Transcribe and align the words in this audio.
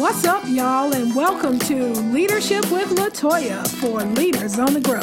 What's 0.00 0.24
up, 0.24 0.44
y'all, 0.46 0.94
and 0.94 1.14
welcome 1.14 1.58
to 1.58 1.92
Leadership 2.10 2.72
with 2.72 2.88
Latoya 2.96 3.68
for 3.68 4.02
Leaders 4.02 4.58
on 4.58 4.72
the 4.72 4.80
Grow. 4.80 5.02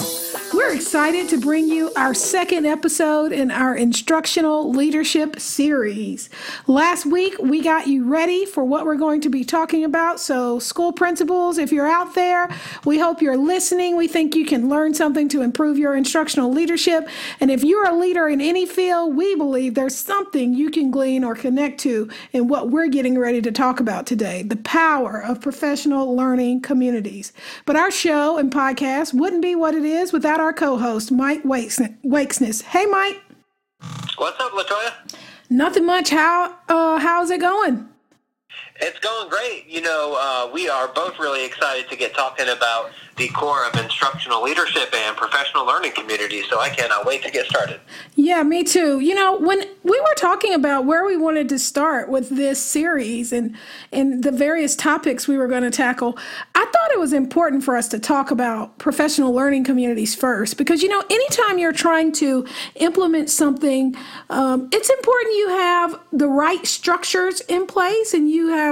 We're 0.54 0.74
excited 0.74 1.28
to 1.30 1.40
bring 1.40 1.68
you 1.68 1.92
our 1.98 2.14
second 2.14 2.66
episode 2.66 3.34
in 3.34 3.52
our 3.52 3.76
instructional 3.76 4.72
leadership 4.72 5.40
series. 5.40 6.30
Last 6.68 7.06
week, 7.06 7.36
we 7.40 7.62
got 7.62 7.88
you 7.88 8.06
ready 8.06 8.46
for 8.46 8.64
what 8.64 8.86
we're 8.86 8.96
going 8.96 9.20
to 9.22 9.30
be 9.30 9.44
talking 9.44 9.84
about. 9.84 10.22
So, 10.22 10.58
school 10.60 10.94
principals, 10.94 11.58
if 11.58 11.74
you're 11.74 11.88
out 11.88 12.16
there, 12.16 12.50
we 12.86 12.98
hope 12.98 13.22
you're 13.22 13.38
listening. 13.38 13.98
We 13.98 14.08
think 14.08 14.36
you 14.36 14.46
can 14.46 14.70
learn 14.70 14.94
something 14.94 15.28
to 15.30 15.42
improve 15.42 15.78
your 15.78 15.96
instructional 15.96 16.52
leadership. 16.52 17.10
And 17.42 17.52
if 17.52 17.64
you're 17.64 17.88
a 17.88 17.98
leader 17.98 18.30
in 18.30 18.40
any 18.40 18.66
field, 18.66 19.18
we 19.18 19.36
believe 19.36 19.74
there's 19.74 19.98
something 19.98 20.54
you 20.54 20.70
can 20.70 20.92
glean 20.92 21.26
or 21.26 21.36
connect 21.36 21.80
to 21.82 22.10
in 22.32 22.48
what 22.48 22.70
we're 22.70 22.88
getting 22.88 23.20
ready 23.20 23.42
to 23.42 23.52
talk 23.52 23.80
about 23.80 24.08
today 24.08 24.44
the 24.44 24.56
power 24.58 25.22
of 25.22 25.42
professional 25.42 26.16
learning 26.16 26.62
communities. 26.62 27.34
But 27.66 27.76
our 27.76 27.92
show 27.92 28.38
and 28.38 28.52
podcast 28.52 29.14
wouldn't 29.14 29.42
be 29.42 29.54
what 29.54 29.76
it 29.76 29.84
is 29.84 30.14
without 30.14 30.37
our 30.40 30.48
our 30.48 30.54
co-host, 30.54 31.12
Mike 31.12 31.44
Wakesness. 31.44 32.62
Hey, 32.64 32.86
Mike. 32.86 33.22
What's 34.18 34.40
up, 34.40 34.52
Latoya? 34.52 34.94
Nothing 35.50 35.86
much. 35.86 36.10
How 36.10 36.58
uh, 36.68 37.00
how's 37.00 37.30
it 37.32 37.40
going? 37.40 37.88
It's 38.80 39.00
going 39.00 39.30
great. 39.30 39.66
You 39.68 39.82
know, 39.82 40.16
uh, 40.20 40.52
we 40.52 40.70
are 40.70 40.88
both 40.88 41.20
really 41.20 41.46
excited 41.46 41.90
to 41.90 41.96
get 41.96 42.14
talking 42.14 42.50
about 42.50 42.92
the 43.18 43.28
core 43.30 43.66
of 43.66 43.74
instructional 43.80 44.44
leadership 44.44 44.94
and 44.94 45.18
professional 45.18 45.66
learning 45.66 45.92
community. 45.94 46.44
So 46.44 46.60
I 46.60 46.70
cannot 46.70 47.06
wait 47.06 47.24
to 47.24 47.32
get 47.32 47.48
started. 47.48 47.80
Yeah, 48.16 48.44
me 48.44 48.64
too. 48.64 49.00
You 49.00 49.16
know, 49.16 49.38
when 49.40 49.62
we 49.84 50.00
were 50.00 50.14
talking 50.18 50.54
about 50.54 50.86
where 50.86 51.04
we 51.04 51.18
wanted 51.18 51.50
to 51.50 51.60
start 51.60 52.10
with 52.10 52.30
this 52.30 52.62
series 52.62 53.34
and 53.34 53.56
and 53.92 54.24
the 54.24 54.32
various 54.32 54.76
topics 54.76 55.28
we 55.28 55.38
were 55.38 55.48
going 55.48 55.64
to 55.64 55.72
tackle, 55.72 56.18
I 56.54 56.66
thought 56.66 56.92
it 56.92 57.00
was 57.00 57.14
important 57.14 57.64
for 57.64 57.76
us 57.76 57.88
to 57.90 58.00
talk 58.00 58.30
about 58.30 58.78
professional 58.78 59.34
learning 59.34 59.64
communities 59.64 60.14
first 60.14 60.58
because 60.58 60.84
you 60.84 60.90
know, 60.90 61.04
anytime 61.10 61.58
you're 61.58 61.74
trying 61.74 62.12
to 62.14 62.46
implement 62.76 63.32
something, 63.32 63.96
um, 64.30 64.70
it's 64.72 64.90
important 64.90 65.36
you 65.36 65.50
have 65.50 66.00
the 66.12 66.28
right 66.28 66.66
structures 66.68 67.42
in 67.42 67.66
place 67.66 68.14
and 68.14 68.30
you 68.30 68.50
have 68.50 68.67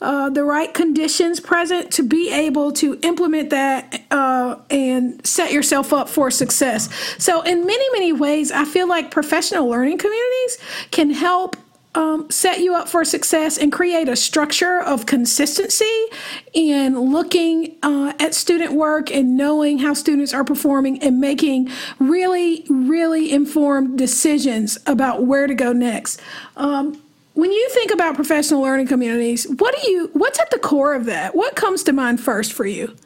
uh, 0.00 0.30
the 0.30 0.44
right 0.44 0.72
conditions 0.72 1.40
present 1.40 1.90
to 1.92 2.02
be 2.02 2.30
able 2.30 2.72
to 2.72 2.98
implement 3.02 3.50
that 3.50 4.02
uh, 4.10 4.56
and 4.70 5.24
set 5.26 5.52
yourself 5.52 5.92
up 5.92 6.08
for 6.08 6.30
success. 6.30 6.88
So, 7.18 7.42
in 7.42 7.66
many, 7.66 7.90
many 7.92 8.12
ways, 8.12 8.52
I 8.52 8.64
feel 8.64 8.88
like 8.88 9.10
professional 9.10 9.68
learning 9.68 9.98
communities 9.98 10.58
can 10.90 11.10
help 11.10 11.56
um, 11.94 12.30
set 12.30 12.60
you 12.60 12.74
up 12.74 12.88
for 12.88 13.04
success 13.04 13.58
and 13.58 13.72
create 13.72 14.08
a 14.08 14.14
structure 14.14 14.80
of 14.80 15.06
consistency 15.06 16.06
in 16.52 16.98
looking 16.98 17.76
uh, 17.82 18.12
at 18.20 18.34
student 18.34 18.72
work 18.72 19.10
and 19.10 19.36
knowing 19.36 19.78
how 19.78 19.94
students 19.94 20.32
are 20.32 20.44
performing 20.44 21.02
and 21.02 21.20
making 21.20 21.68
really, 21.98 22.64
really 22.68 23.32
informed 23.32 23.98
decisions 23.98 24.78
about 24.86 25.24
where 25.24 25.46
to 25.46 25.54
go 25.54 25.72
next. 25.72 26.20
Um, 26.56 27.02
when 27.38 27.52
you 27.52 27.68
think 27.68 27.92
about 27.92 28.16
professional 28.16 28.60
learning 28.60 28.88
communities, 28.88 29.46
what 29.58 29.72
do 29.80 29.88
you 29.88 30.10
what's 30.12 30.40
at 30.40 30.50
the 30.50 30.58
core 30.58 30.92
of 30.92 31.04
that? 31.04 31.36
What 31.36 31.54
comes 31.54 31.84
to 31.84 31.92
mind 31.92 32.20
first 32.20 32.52
for 32.52 32.66
you? 32.66 32.96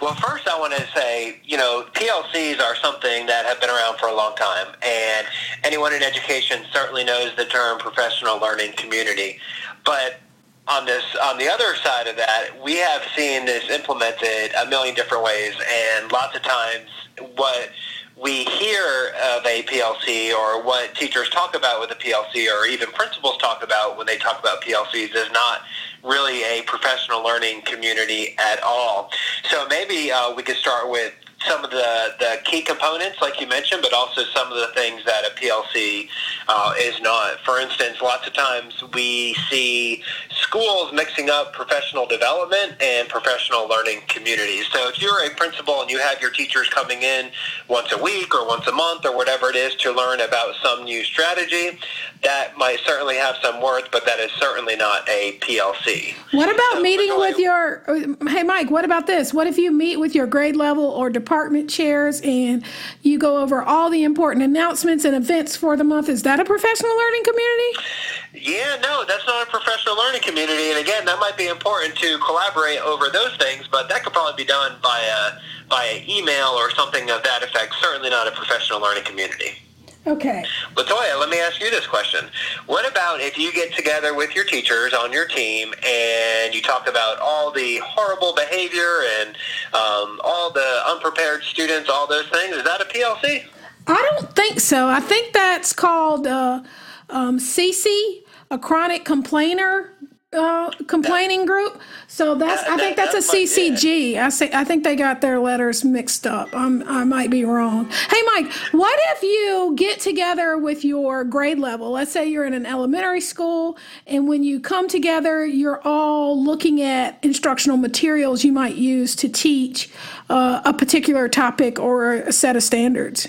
Well, 0.00 0.14
first 0.14 0.48
I 0.48 0.58
want 0.58 0.72
to 0.72 0.86
say, 0.94 1.38
you 1.44 1.58
know, 1.58 1.84
PLCs 1.92 2.60
are 2.60 2.74
something 2.76 3.26
that 3.26 3.44
have 3.44 3.60
been 3.60 3.68
around 3.68 3.98
for 3.98 4.08
a 4.08 4.14
long 4.14 4.34
time, 4.36 4.68
and 4.80 5.26
anyone 5.64 5.92
in 5.92 6.02
education 6.02 6.62
certainly 6.72 7.04
knows 7.04 7.36
the 7.36 7.44
term 7.44 7.78
professional 7.78 8.38
learning 8.38 8.72
community. 8.72 9.38
But 9.84 10.20
on 10.66 10.86
this, 10.86 11.04
on 11.22 11.36
the 11.36 11.46
other 11.46 11.74
side 11.84 12.06
of 12.06 12.16
that, 12.16 12.52
we 12.64 12.76
have 12.76 13.02
seen 13.14 13.44
this 13.44 13.68
implemented 13.68 14.54
a 14.54 14.64
million 14.64 14.94
different 14.94 15.22
ways, 15.22 15.52
and 15.70 16.10
lots 16.10 16.34
of 16.34 16.42
times 16.42 16.88
what 17.34 17.68
we 18.16 18.44
hear 18.44 19.12
of 19.34 19.44
a 19.44 19.62
PLC 19.64 20.32
or 20.32 20.62
what 20.62 20.94
teachers 20.94 21.28
talk 21.28 21.54
about 21.54 21.80
with 21.80 21.90
a 21.90 21.94
PLC 21.94 22.48
or 22.50 22.66
even 22.66 22.90
principals 22.92 23.36
talk 23.36 23.62
about 23.62 23.98
when 23.98 24.06
they 24.06 24.16
talk 24.16 24.40
about 24.40 24.62
PLCs 24.62 25.14
is 25.14 25.30
not 25.32 25.60
really 26.02 26.42
a 26.44 26.62
professional 26.62 27.22
learning 27.22 27.60
community 27.62 28.34
at 28.38 28.62
all. 28.62 29.10
So 29.50 29.66
maybe 29.68 30.10
uh, 30.10 30.34
we 30.34 30.42
could 30.42 30.56
start 30.56 30.90
with 30.90 31.12
some 31.46 31.64
of 31.64 31.70
the, 31.70 32.14
the 32.18 32.38
key 32.44 32.62
components, 32.62 33.18
like 33.20 33.40
you 33.40 33.46
mentioned, 33.46 33.82
but 33.82 33.92
also 33.92 34.22
some 34.34 34.50
of 34.52 34.58
the 34.58 34.68
things 34.74 35.04
that 35.04 35.24
a 35.24 35.34
PLC 35.34 36.08
uh, 36.48 36.74
is 36.78 37.00
not. 37.00 37.38
For 37.40 37.60
instance, 37.60 38.00
lots 38.02 38.26
of 38.26 38.34
times 38.34 38.82
we 38.92 39.34
see 39.48 40.02
schools 40.30 40.92
mixing 40.92 41.30
up 41.30 41.52
professional 41.52 42.06
development 42.06 42.80
and 42.82 43.08
professional 43.08 43.68
learning 43.68 44.02
communities. 44.08 44.66
So 44.72 44.88
if 44.88 45.00
you're 45.00 45.24
a 45.24 45.30
principal 45.30 45.80
and 45.80 45.90
you 45.90 45.98
have 45.98 46.20
your 46.20 46.30
teachers 46.30 46.68
coming 46.68 47.02
in 47.02 47.30
once 47.68 47.92
a 47.92 48.02
week 48.02 48.34
or 48.34 48.46
once 48.46 48.66
a 48.66 48.72
month 48.72 49.04
or 49.04 49.16
whatever 49.16 49.48
it 49.48 49.56
is 49.56 49.74
to 49.76 49.92
learn 49.92 50.20
about 50.20 50.54
some 50.62 50.84
new 50.84 51.04
strategy, 51.04 51.78
that 52.22 52.56
might 52.56 52.80
certainly 52.80 53.16
have 53.16 53.36
some 53.42 53.60
worth, 53.60 53.90
but 53.90 54.04
that 54.06 54.18
is 54.18 54.30
certainly 54.32 54.76
not 54.76 55.08
a 55.08 55.38
PLC. 55.40 56.14
What 56.32 56.48
about 56.48 56.72
so 56.74 56.82
meeting 56.82 57.16
with 57.18 57.38
your, 57.38 57.82
hey 58.28 58.42
Mike, 58.42 58.70
what 58.70 58.84
about 58.84 59.06
this? 59.06 59.32
What 59.32 59.46
if 59.46 59.58
you 59.58 59.70
meet 59.70 59.98
with 59.98 60.14
your 60.14 60.26
grade 60.26 60.56
level 60.56 60.84
or 60.84 61.08
department 61.10 61.35
chairs 61.68 62.20
and 62.22 62.64
you 63.02 63.18
go 63.18 63.38
over 63.38 63.62
all 63.62 63.90
the 63.90 64.04
important 64.04 64.44
announcements 64.44 65.04
and 65.04 65.14
events 65.14 65.56
for 65.56 65.76
the 65.76 65.84
month? 65.84 66.08
Is 66.08 66.22
that 66.22 66.40
a 66.40 66.44
professional 66.44 66.96
learning 66.96 67.24
community? 67.24 68.50
Yeah, 68.50 68.76
no, 68.82 69.04
that's 69.06 69.26
not 69.26 69.46
a 69.46 69.50
professional 69.50 69.96
learning 69.96 70.22
community. 70.22 70.70
And 70.70 70.78
again, 70.78 71.04
that 71.04 71.18
might 71.18 71.36
be 71.36 71.48
important 71.48 71.96
to 71.96 72.18
collaborate 72.18 72.80
over 72.80 73.08
those 73.10 73.36
things, 73.36 73.68
but 73.70 73.88
that 73.88 74.04
could 74.04 74.12
probably 74.12 74.42
be 74.42 74.46
done 74.46 74.76
by 74.82 75.00
a, 75.00 75.68
by 75.68 75.84
an 75.84 76.08
email 76.08 76.48
or 76.48 76.70
something 76.70 77.10
of 77.10 77.22
that 77.22 77.42
effect. 77.42 77.74
Certainly 77.80 78.10
not 78.10 78.28
a 78.28 78.32
professional 78.32 78.80
learning 78.80 79.04
community. 79.04 79.65
Okay. 80.06 80.44
Latoya, 80.74 81.18
let 81.18 81.28
me 81.28 81.40
ask 81.40 81.60
you 81.60 81.68
this 81.68 81.86
question. 81.86 82.26
What 82.66 82.88
about 82.88 83.20
if 83.20 83.36
you 83.36 83.52
get 83.52 83.74
together 83.74 84.14
with 84.14 84.36
your 84.36 84.44
teachers 84.44 84.94
on 84.94 85.12
your 85.12 85.26
team 85.26 85.74
and 85.84 86.54
you 86.54 86.62
talk 86.62 86.88
about 86.88 87.18
all 87.18 87.50
the 87.50 87.80
horrible 87.84 88.32
behavior 88.32 89.02
and 89.18 89.30
um, 89.74 90.20
all 90.22 90.52
the 90.52 90.82
unprepared 90.86 91.42
students, 91.42 91.90
all 91.90 92.06
those 92.06 92.28
things? 92.28 92.54
Is 92.54 92.62
that 92.62 92.80
a 92.80 92.84
PLC? 92.84 93.46
I 93.88 94.10
don't 94.12 94.34
think 94.36 94.60
so. 94.60 94.86
I 94.86 95.00
think 95.00 95.32
that's 95.32 95.72
called 95.72 96.28
uh, 96.28 96.62
um, 97.10 97.40
CC, 97.40 98.22
a 98.50 98.58
chronic 98.58 99.04
complainer 99.04 99.92
uh, 100.36 100.70
complaining 100.86 101.46
group. 101.46 101.80
So 102.08 102.34
that's 102.34 102.62
I 102.62 102.76
think 102.76 102.96
that's 102.96 103.14
a 103.14 103.36
CCG. 103.36 104.16
I 104.16 104.28
say 104.28 104.50
I 104.52 104.64
think 104.64 104.84
they 104.84 104.96
got 104.96 105.20
their 105.20 105.38
letters 105.38 105.84
mixed 105.84 106.26
up. 106.26 106.48
I'm, 106.52 106.82
I 106.88 107.04
might 107.04 107.30
be 107.30 107.44
wrong. 107.44 107.90
Hey 107.90 108.22
Mike, 108.34 108.52
what 108.72 108.98
if 109.14 109.22
you 109.22 109.74
get 109.76 110.00
together 110.00 110.56
with 110.58 110.84
your 110.84 111.24
grade 111.24 111.58
level? 111.58 111.90
Let's 111.90 112.12
say 112.12 112.28
you're 112.28 112.46
in 112.46 112.54
an 112.54 112.66
elementary 112.66 113.20
school, 113.20 113.76
and 114.06 114.28
when 114.28 114.42
you 114.42 114.60
come 114.60 114.88
together, 114.88 115.44
you're 115.44 115.80
all 115.82 116.42
looking 116.42 116.82
at 116.82 117.18
instructional 117.22 117.76
materials 117.76 118.44
you 118.44 118.52
might 118.52 118.76
use 118.76 119.16
to 119.16 119.28
teach 119.28 119.90
uh, 120.30 120.62
a 120.64 120.72
particular 120.72 121.28
topic 121.28 121.78
or 121.78 122.12
a 122.12 122.32
set 122.32 122.56
of 122.56 122.62
standards. 122.62 123.28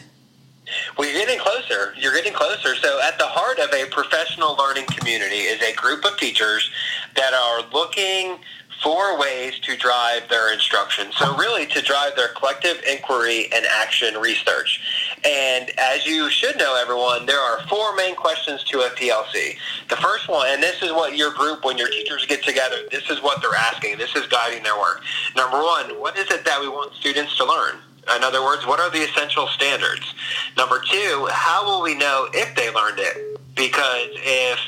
Well, 0.98 1.10
you're 1.10 1.20
getting 1.20 1.40
closer. 1.40 1.94
You're 1.98 2.14
getting 2.14 2.34
closer. 2.34 2.76
So, 2.76 3.00
at 3.02 3.18
the 3.18 3.28
heart 3.28 3.60
of 3.60 3.74
a 3.74 3.86
professional 3.90 4.56
learning 4.56 4.86
community 4.86 5.48
is 5.48 5.62
a 5.62 5.74
group 5.74 6.06
of 6.06 6.18
teachers 6.18 6.70
that 7.16 7.34
are 7.34 7.64
looking 7.72 8.40
for 8.84 9.20
ways 9.20 9.60
to 9.60 9.76
drive 9.76 10.28
their 10.30 10.54
instruction. 10.54 11.08
So 11.14 11.36
really 11.36 11.66
to 11.68 11.82
drive 11.82 12.16
their 12.16 12.30
collective 12.30 12.82
inquiry 12.90 13.50
and 13.54 13.66
action 13.66 14.16
research. 14.18 14.80
And 15.26 15.72
as 15.80 16.06
you 16.06 16.30
should 16.30 16.58
know, 16.58 16.78
everyone, 16.80 17.26
there 17.26 17.40
are 17.40 17.66
four 17.68 17.96
main 17.96 18.16
questions 18.16 18.64
to 18.66 18.82
a 18.82 18.90
PLC. 18.92 19.58
The 19.90 19.96
first 19.98 20.30
one, 20.30 20.48
and 20.50 20.62
this 20.62 20.82
is 20.82 20.92
what 20.92 21.18
your 21.18 21.32
group, 21.32 21.66
when 21.66 21.78
your 21.78 21.90
teachers 21.90 22.26
get 22.26 22.44
together, 22.44 22.78
this 22.92 23.10
is 23.10 23.22
what 23.22 23.42
they're 23.42 23.56
asking. 23.56 23.98
This 23.98 24.16
is 24.16 24.28
guiding 24.28 24.64
their 24.64 24.78
work. 24.78 25.02
Number 25.36 25.58
one, 25.58 26.00
what 26.00 26.18
is 26.18 26.30
it 26.30 26.46
that 26.46 26.62
we 26.62 26.70
want 26.70 26.94
students 26.94 27.36
to 27.38 27.46
learn? 27.46 27.80
In 28.16 28.24
other 28.24 28.44
words, 28.44 28.66
what 28.66 28.80
are 28.80 28.90
the 28.90 29.04
essential 29.04 29.48
standards? 29.48 30.14
Number 30.56 30.82
two, 30.90 31.28
how 31.32 31.66
will 31.66 31.82
we 31.82 31.94
know 31.96 32.28
if 32.34 32.56
they 32.56 32.72
learned 32.72 33.00
it? 33.00 33.40
Because 33.56 34.10
if 34.14 34.60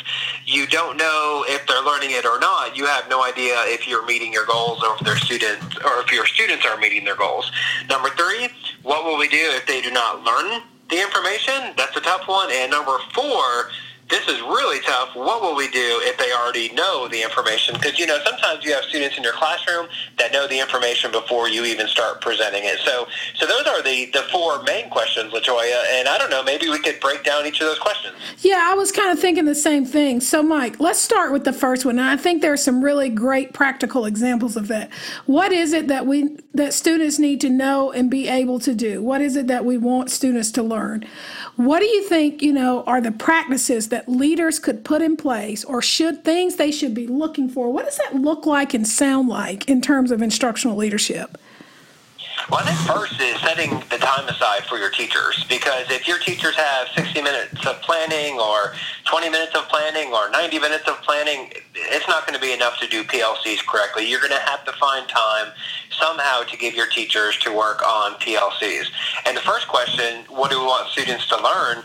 you 0.46 0.66
don't 0.68 0.98
know 0.98 1.46
if 1.48 1.66
they're 1.68 1.84
learning 1.84 2.10
it 2.12 2.26
or 2.26 2.40
not, 2.40 2.76
you 2.76 2.86
have 2.86 3.08
no 3.10 3.24
idea 3.24 3.56
if 3.68 3.88
you're 3.88 4.06
meeting 4.06 4.34
your 4.34 4.46
goals 4.46 4.84
or 4.84 4.96
if 4.96 5.00
their 5.02 5.18
students 5.18 5.78
or 5.78 6.02
if 6.02 6.12
your 6.12 6.26
students 6.26 6.66
are 6.66 6.78
meeting 6.78 7.06
their 7.06 7.16
goals. 7.16 7.52
Number 7.88 8.10
three, 8.10 8.50
what 8.84 9.06
will 9.06 9.18
we 9.18 9.28
do 9.28 9.52
if 9.56 9.66
they 9.68 9.82
do 9.82 9.92
not 9.92 10.24
learn 10.24 10.62
the 10.90 11.00
information? 11.00 11.74
That's 11.78 11.96
a 11.96 12.02
tough 12.02 12.28
one. 12.28 12.50
And 12.52 12.72
number 12.72 12.98
four, 13.14 13.70
this 14.10 14.28
is 14.28 14.42
really 14.42 14.80
tough. 14.82 15.16
What 15.16 15.42
will 15.42 15.56
we 15.56 15.70
do 15.70 16.02
if 16.04 16.18
they 16.18 16.32
already 16.34 16.74
know 16.74 17.08
the 17.08 17.22
information? 17.22 17.76
Because, 17.76 18.00
you 18.00 18.08
know, 18.08 18.18
sometimes 18.26 18.66
you 18.66 18.74
have 18.74 18.84
students 18.86 19.18
in 19.18 19.24
your 19.24 19.34
classroom 19.34 19.88
that 20.18 20.34
know 20.34 20.48
the 20.48 20.60
information 20.60 21.12
before 21.12 21.48
you 21.48 21.64
even 21.66 21.88
start 21.88 22.20
presenting 22.22 22.64
it. 22.64 22.80
So, 22.80 23.08
so 23.36 23.46
those 23.46 23.68
are 23.68 23.84
the, 23.84 24.10
the 24.12 24.24
four 24.32 24.64
main 24.64 24.90
questions, 24.90 25.32
LaToya. 25.32 25.84
And 25.94 26.08
I 26.08 26.18
don't 26.18 26.32
know, 26.32 26.44
maybe 26.44 26.70
we 26.70 26.80
could 26.80 27.00
break 27.00 27.24
down 27.24 27.46
each 27.46 27.62
of 27.62 27.68
those 27.68 27.80
questions. 27.80 28.16
Yeah, 28.40 28.68
I 28.72 28.74
was 28.74 28.92
kind 28.92 29.12
of 29.12 29.20
thinking 29.20 29.46
the 29.46 29.56
same 29.56 29.86
thing. 29.86 30.22
So, 30.22 30.42
Mike, 30.42 30.80
let's 30.80 31.00
start 31.00 31.32
with 31.32 31.44
the 31.44 31.54
first 31.54 31.86
one. 31.86 32.00
And 32.00 32.08
I 32.08 32.18
think 32.18 32.42
there 32.42 32.54
are 32.54 32.58
some 32.58 32.84
really 32.84 33.10
great 33.10 33.54
practical 33.54 34.06
examples 34.06 34.56
of 34.56 34.68
that. 34.70 34.92
What 35.28 35.52
is 35.52 35.72
it 35.74 35.88
that 35.88 36.08
we 36.08 36.38
that 36.54 36.74
students 36.74 37.20
need 37.20 37.40
to 37.42 37.50
know 37.50 37.92
and 37.92 38.10
be 38.10 38.28
able 38.28 38.60
to 38.60 38.74
do? 38.74 39.04
What 39.04 39.22
is 39.22 39.36
it 39.36 39.48
that 39.48 39.66
we 39.66 39.78
want 39.78 40.10
students 40.10 40.52
to 40.54 40.64
learn? 40.64 41.06
What 41.56 41.80
do 41.80 41.86
you 41.86 42.04
think, 42.04 42.42
you 42.42 42.54
know, 42.54 42.84
are 42.84 43.02
the 43.02 43.12
practices 43.12 43.90
that 43.90 43.99
leaders 44.08 44.60
could 44.60 44.86
put 44.86 45.02
in 45.02 45.18
place 45.18 45.64
or 45.64 45.82
should 45.82 46.24
things 46.24 46.56
they 46.56 46.72
should 46.72 46.94
be 46.94 47.08
looking 47.08 47.50
for? 47.50 47.72
What 47.72 47.86
does 47.86 47.98
that 47.98 48.16
look 48.16 48.46
like 48.46 48.74
and 48.74 48.88
sound 48.88 49.28
like 49.30 49.68
in 49.68 49.82
terms 49.82 50.12
of 50.12 50.22
instructional 50.22 50.78
leadership? 50.78 51.38
Well, 52.50 52.62
I 52.62 52.74
think 52.74 52.80
first 52.80 53.22
is 53.22 53.40
setting 53.42 53.70
the 53.92 53.98
time 54.00 54.28
aside 54.28 54.64
for 54.64 54.80
your 54.80 54.90
teachers 54.90 55.46
because 55.48 55.92
if 55.92 56.08
your 56.08 56.18
teachers 56.18 56.56
have 56.56 56.88
60 56.96 57.22
minutes 57.22 57.66
of 57.68 57.80
planning 57.82 58.40
or 58.40 58.74
20 59.06 59.30
minutes 59.30 59.54
of 59.56 59.70
planning 59.70 60.12
or 60.14 60.32
90 60.32 60.58
minutes 60.58 60.88
of 60.88 61.00
planning, 61.04 61.52
it's 61.76 62.08
not 62.08 62.26
going 62.26 62.40
to 62.40 62.44
be 62.44 62.52
enough 62.52 62.80
to 62.80 62.88
do 62.88 63.04
PLCs 63.04 63.64
correctly. 63.68 64.10
You're 64.10 64.20
going 64.20 64.32
to 64.32 64.40
have 64.40 64.66
to 64.66 64.72
find 64.74 65.08
time 65.08 65.52
somehow 65.92 66.42
to 66.42 66.58
give 66.58 66.74
your 66.74 66.88
teachers 66.88 67.38
to 67.40 67.56
work 67.56 67.86
on 67.88 68.14
PLCs. 68.16 68.88
And 69.28 69.38
the 69.38 69.42
first 69.42 69.68
question, 69.68 70.26
what 70.30 70.50
do 70.50 70.60
we 70.60 70.66
want 70.66 70.90
students 70.90 71.28
to 71.28 71.38
learn? 71.44 71.84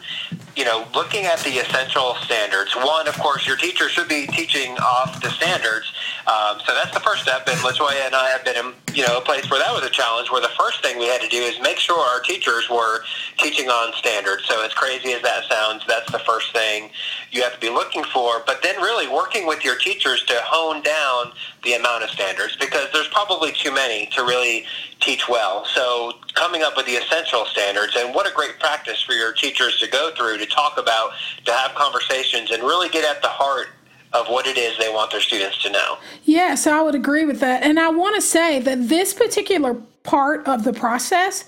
You 0.57 0.65
know, 0.65 0.87
looking 0.95 1.25
at 1.25 1.41
the 1.41 1.51
essential 1.59 2.15
standards. 2.23 2.75
One, 2.77 3.09
of 3.09 3.19
course, 3.19 3.47
your 3.47 3.57
teacher 3.57 3.89
should 3.89 4.09
be 4.09 4.27
teaching 4.27 4.77
off 4.79 5.21
the 5.21 5.31
standards. 5.31 5.93
Um, 6.27 6.61
so 6.65 6.75
that's 6.75 6.93
the 6.93 7.01
first 7.01 7.23
step. 7.23 7.47
And 7.49 7.59
LaToya 7.59 8.07
and 8.07 8.15
I 8.15 8.29
have 8.29 8.45
been 8.45 8.73
you 8.95 9.07
know, 9.07 9.19
a 9.19 9.21
place 9.21 9.51
where 9.51 9.59
that 9.59 9.73
was 9.73 9.83
a 9.83 9.91
challenge. 9.91 10.31
Where 10.31 10.41
the 10.41 10.55
first 10.57 10.83
thing 10.83 10.99
we 10.99 11.07
had 11.07 11.21
to 11.21 11.29
do 11.29 11.39
is 11.39 11.61
make 11.61 11.79
sure 11.79 11.99
our 11.99 12.21
teachers 12.21 12.71
were 12.71 13.03
teaching 13.39 13.69
on 13.69 13.93
standards. 13.95 14.45
So 14.47 14.65
as 14.65 14.73
crazy 14.73 15.13
as 15.13 15.23
that 15.23 15.45
sounds, 15.51 15.83
that's 15.87 16.11
the 16.13 16.21
first 16.21 16.53
thing 16.53 16.91
you 17.31 17.43
have 17.43 17.55
to 17.55 17.61
be 17.61 17.71
looking 17.71 18.05
for. 18.05 18.43
But 18.47 18.63
then 18.63 18.77
really 18.81 19.09
working 19.09 19.47
with 19.47 19.65
your 19.65 19.77
teachers 19.77 20.23
to 20.25 20.35
hone 20.45 20.83
down 20.83 21.33
the 21.65 21.75
amount 21.75 22.05
of 22.05 22.11
standards 22.11 22.57
because 22.57 22.89
there's 22.93 23.09
probably 23.09 23.53
too 23.53 23.75
many 23.75 24.07
to 24.15 24.23
really 24.23 24.65
teach 25.01 25.29
well. 25.29 25.65
So 25.67 26.13
coming 26.35 26.63
up 26.63 26.77
with 26.77 26.87
the 26.87 26.95
essential 26.95 27.45
standards 27.47 27.97
and 27.97 28.15
what 28.15 28.31
a 28.31 28.35
great 28.35 28.59
practice 28.61 29.03
for 29.03 29.13
your 29.13 29.33
teachers 29.33 29.79
to 29.81 29.89
go 29.89 30.13
through 30.17 30.39
to 30.39 30.47
talk 30.47 30.79
about, 30.79 31.11
to 31.45 31.53
have 31.53 31.75
conversations 31.75 32.51
and 32.51 32.63
really 32.63 32.89
get 32.89 33.05
at 33.05 33.23
the 33.23 33.29
heart 33.29 33.69
of 34.15 34.29
what 34.29 34.47
it 34.47 34.57
is 34.57 34.79
they 34.79 34.89
want 34.89 35.11
their 35.11 35.21
students 35.21 35.61
to 35.63 35.71
know. 35.71 35.99
Yes, 36.25 36.67
I 36.67 36.81
would 36.81 36.95
agree 36.95 37.25
with 37.25 37.41
that. 37.41 37.63
And 37.63 37.79
I 37.79 37.91
want 37.91 38.15
to 38.15 38.23
say 38.23 38.61
that 38.61 38.89
this 38.89 39.13
particular 39.13 39.75
part 40.05 40.47
of 40.47 40.65
the 40.65 40.73
process 40.73 41.45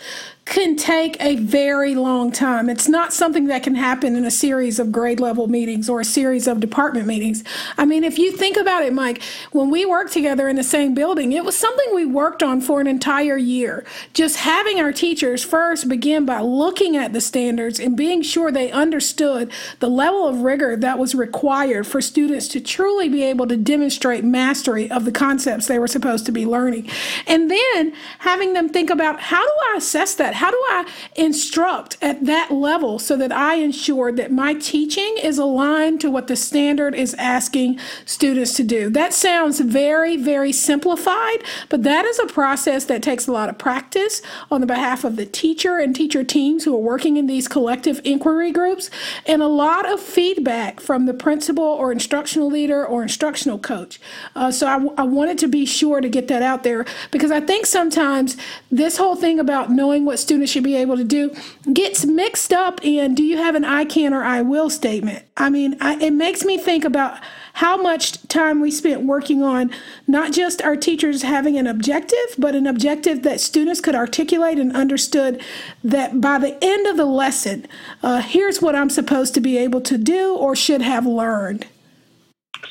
can 0.46 0.76
take 0.76 1.20
a 1.20 1.34
very 1.36 1.96
long 1.96 2.30
time. 2.30 2.70
It's 2.70 2.88
not 2.88 3.12
something 3.12 3.46
that 3.46 3.64
can 3.64 3.74
happen 3.74 4.14
in 4.14 4.24
a 4.24 4.30
series 4.30 4.78
of 4.78 4.92
grade 4.92 5.18
level 5.18 5.48
meetings 5.48 5.88
or 5.88 6.00
a 6.00 6.04
series 6.04 6.46
of 6.46 6.60
department 6.60 7.04
meetings. 7.04 7.42
I 7.76 7.84
mean, 7.84 8.04
if 8.04 8.16
you 8.16 8.30
think 8.30 8.56
about 8.56 8.84
it, 8.84 8.92
Mike, 8.92 9.20
when 9.50 9.70
we 9.70 9.84
worked 9.84 10.12
together 10.12 10.48
in 10.48 10.54
the 10.54 10.62
same 10.62 10.94
building, 10.94 11.32
it 11.32 11.44
was 11.44 11.58
something 11.58 11.92
we 11.92 12.06
worked 12.06 12.44
on 12.44 12.60
for 12.60 12.80
an 12.80 12.86
entire 12.86 13.36
year. 13.36 13.84
Just 14.14 14.36
having 14.36 14.80
our 14.80 14.92
teachers 14.92 15.42
first 15.44 15.88
begin 15.88 16.24
by 16.24 16.40
looking 16.40 16.96
at 16.96 17.12
the 17.12 17.20
standards 17.20 17.80
and 17.80 17.96
being 17.96 18.22
sure 18.22 18.52
they 18.52 18.70
understood 18.70 19.50
the 19.80 19.90
level 19.90 20.28
of 20.28 20.42
rigor 20.42 20.76
that 20.76 20.96
was 20.96 21.12
required 21.16 21.88
for 21.88 22.00
students 22.00 22.46
to 22.48 22.60
truly 22.60 23.08
be 23.08 23.24
able 23.24 23.48
to 23.48 23.56
demonstrate 23.56 24.22
mastery 24.22 24.88
of 24.92 25.04
the 25.04 25.12
concepts 25.12 25.66
they 25.66 25.80
were 25.80 25.88
supposed 25.88 26.24
to 26.24 26.32
be 26.32 26.46
learning. 26.46 26.88
And 27.26 27.50
then 27.50 27.92
having 28.20 28.52
them 28.52 28.68
think 28.68 28.90
about 28.90 29.18
how 29.18 29.44
do 29.44 29.52
I 29.72 29.78
assess 29.78 30.14
that? 30.14 30.35
How 30.36 30.50
do 30.50 30.62
I 30.68 30.86
instruct 31.16 31.96
at 32.00 32.24
that 32.26 32.52
level 32.52 32.98
so 32.98 33.16
that 33.16 33.32
I 33.32 33.56
ensure 33.56 34.12
that 34.12 34.30
my 34.30 34.54
teaching 34.54 35.16
is 35.22 35.38
aligned 35.38 36.00
to 36.02 36.10
what 36.10 36.26
the 36.26 36.36
standard 36.36 36.94
is 36.94 37.14
asking 37.14 37.78
students 38.04 38.54
to 38.54 38.64
do? 38.64 38.90
That 38.90 39.12
sounds 39.12 39.60
very, 39.60 40.16
very 40.16 40.52
simplified, 40.52 41.42
but 41.68 41.82
that 41.82 42.04
is 42.04 42.18
a 42.18 42.26
process 42.26 42.84
that 42.86 43.02
takes 43.02 43.26
a 43.26 43.32
lot 43.32 43.48
of 43.48 43.58
practice 43.58 44.22
on 44.50 44.60
the 44.60 44.66
behalf 44.66 45.04
of 45.04 45.16
the 45.16 45.26
teacher 45.26 45.78
and 45.78 45.94
teacher 45.94 46.22
teams 46.22 46.64
who 46.64 46.74
are 46.74 46.80
working 46.80 47.16
in 47.16 47.26
these 47.26 47.48
collective 47.48 48.00
inquiry 48.04 48.52
groups, 48.52 48.90
and 49.24 49.42
a 49.42 49.46
lot 49.46 49.90
of 49.90 50.00
feedback 50.00 50.80
from 50.80 51.06
the 51.06 51.14
principal 51.14 51.64
or 51.64 51.90
instructional 51.90 52.48
leader 52.48 52.86
or 52.86 53.02
instructional 53.02 53.58
coach. 53.58 54.00
Uh, 54.34 54.50
so 54.50 54.66
I, 54.96 55.02
wanted 55.06 55.38
to 55.38 55.48
be 55.48 55.64
sure 55.64 56.00
to 56.00 56.08
get 56.08 56.28
that 56.28 56.42
out 56.42 56.62
there 56.62 56.84
because 57.10 57.30
I 57.30 57.40
think 57.40 57.64
sometimes 57.64 58.36
this 58.70 58.98
whole 58.98 59.16
thing 59.16 59.38
about 59.38 59.70
knowing 59.70 60.04
what 60.04 60.18
students 60.26 60.50
should 60.50 60.64
be 60.64 60.74
able 60.74 60.96
to 60.96 61.04
do 61.04 61.32
gets 61.72 62.04
mixed 62.04 62.52
up 62.52 62.84
in 62.84 63.14
do 63.14 63.22
you 63.22 63.36
have 63.36 63.54
an 63.54 63.64
I 63.64 63.84
can 63.84 64.12
or 64.12 64.24
I 64.24 64.42
will 64.42 64.68
statement? 64.68 65.24
I 65.36 65.50
mean, 65.50 65.76
I, 65.80 66.02
it 66.02 66.12
makes 66.12 66.44
me 66.44 66.58
think 66.58 66.84
about 66.84 67.20
how 67.52 67.76
much 67.76 68.20
time 68.26 68.60
we 68.60 68.72
spent 68.72 69.02
working 69.02 69.44
on 69.44 69.70
not 70.08 70.32
just 70.32 70.60
our 70.62 70.74
teachers 70.74 71.22
having 71.22 71.56
an 71.56 71.68
objective, 71.68 72.34
but 72.36 72.56
an 72.56 72.66
objective 72.66 73.22
that 73.22 73.40
students 73.40 73.80
could 73.80 73.94
articulate 73.94 74.58
and 74.58 74.74
understood 74.76 75.40
that 75.84 76.20
by 76.20 76.38
the 76.38 76.58
end 76.60 76.88
of 76.88 76.96
the 76.96 77.04
lesson, 77.04 77.66
uh, 78.02 78.20
here's 78.20 78.60
what 78.60 78.74
I'm 78.74 78.90
supposed 78.90 79.32
to 79.34 79.40
be 79.40 79.56
able 79.58 79.80
to 79.82 79.96
do 79.96 80.34
or 80.34 80.56
should 80.56 80.82
have 80.82 81.06
learned. 81.06 81.66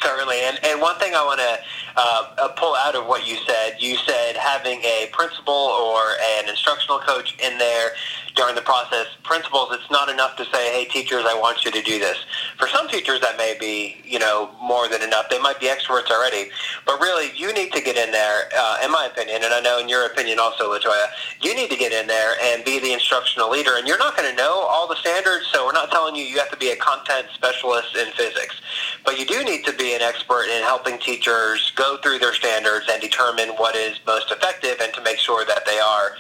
Certainly, 0.01 0.41
and, 0.41 0.59
and 0.65 0.81
one 0.81 0.99
thing 0.99 1.15
I 1.15 1.23
want 1.23 1.39
to 1.39 1.59
uh, 1.97 2.35
uh, 2.37 2.47
pull 2.49 2.75
out 2.75 2.95
of 2.95 3.07
what 3.07 3.27
you 3.27 3.37
said, 3.47 3.75
you 3.79 3.95
said 3.97 4.35
having 4.35 4.81
a 4.81 5.07
principal 5.11 5.53
or 5.53 6.01
an 6.39 6.49
instructional 6.49 6.99
coach 6.99 7.35
in 7.39 7.57
there 7.57 7.91
during 8.35 8.55
the 8.55 8.61
process. 8.61 9.07
Principals, 9.23 9.69
it's 9.71 9.89
not 9.89 10.09
enough 10.09 10.35
to 10.35 10.45
say, 10.45 10.71
hey, 10.73 10.85
teachers, 10.85 11.23
I 11.25 11.33
want 11.33 11.63
you 11.63 11.71
to 11.71 11.81
do 11.81 11.99
this. 11.99 12.17
For 12.57 12.67
some 12.67 12.87
teachers, 12.89 13.21
that 13.21 13.37
may 13.37 13.55
be, 13.59 13.97
you 14.03 14.19
know, 14.19 14.51
more 14.61 14.87
than 14.87 15.01
enough. 15.01 15.29
They 15.29 15.39
might 15.39 15.59
be 15.59 15.69
experts 15.69 16.11
already. 16.11 16.49
But 16.85 16.99
really, 16.99 17.31
you 17.35 17.53
need 17.53 17.71
to 17.73 17.81
get 17.81 17.95
in 17.95 18.11
there, 18.11 18.49
uh, 18.57 18.79
in 18.83 18.91
my 18.91 19.09
opinion, 19.11 19.41
and 19.43 19.53
I 19.53 19.61
know 19.61 19.79
in 19.79 19.87
your 19.87 20.05
opinion 20.05 20.39
also, 20.39 20.73
LaToya, 20.73 21.07
you 21.41 21.55
need 21.55 21.69
to 21.69 21.77
get 21.77 21.91
in 21.91 22.07
there 22.07 22.33
and 22.43 22.63
be 22.63 22.79
the 22.79 22.93
instructional 22.93 23.49
leader. 23.49 23.71
And 23.77 23.87
you're 23.87 23.97
not 23.97 24.17
going 24.17 24.29
to 24.29 24.35
know 24.35 24.67
all 24.69 24.87
the 24.87 24.97
standards, 24.97 25.47
so 25.51 25.65
we're 25.65 25.71
not 25.71 25.91
telling 25.91 26.15
you 26.15 26.23
you 26.23 26.37
have 26.39 26.51
to 26.51 26.57
be 26.57 26.71
a 26.71 26.75
content 26.75 27.27
specialist 27.33 27.95
in 27.95 28.11
physics. 28.13 28.59
But 29.05 29.17
you 29.17 29.25
do 29.25 29.43
need 29.43 29.63
to 29.65 29.73
be 29.73 29.93
an 29.95 30.01
expert 30.01 30.45
in 30.45 30.63
helping 30.63 30.97
teachers 30.97 31.71
go 31.75 31.84
through 32.01 32.19
their 32.19 32.33
standards 32.33 32.85
and 32.91 33.01
determine 33.01 33.49
what 33.57 33.75
is 33.75 33.99
most 34.05 34.31
effective 34.31 34.77
and 34.81 34.93
to 34.93 35.01
make 35.01 35.17
sure 35.17 35.45
that 35.45 35.65
they 35.65 35.79
are 35.79 36.11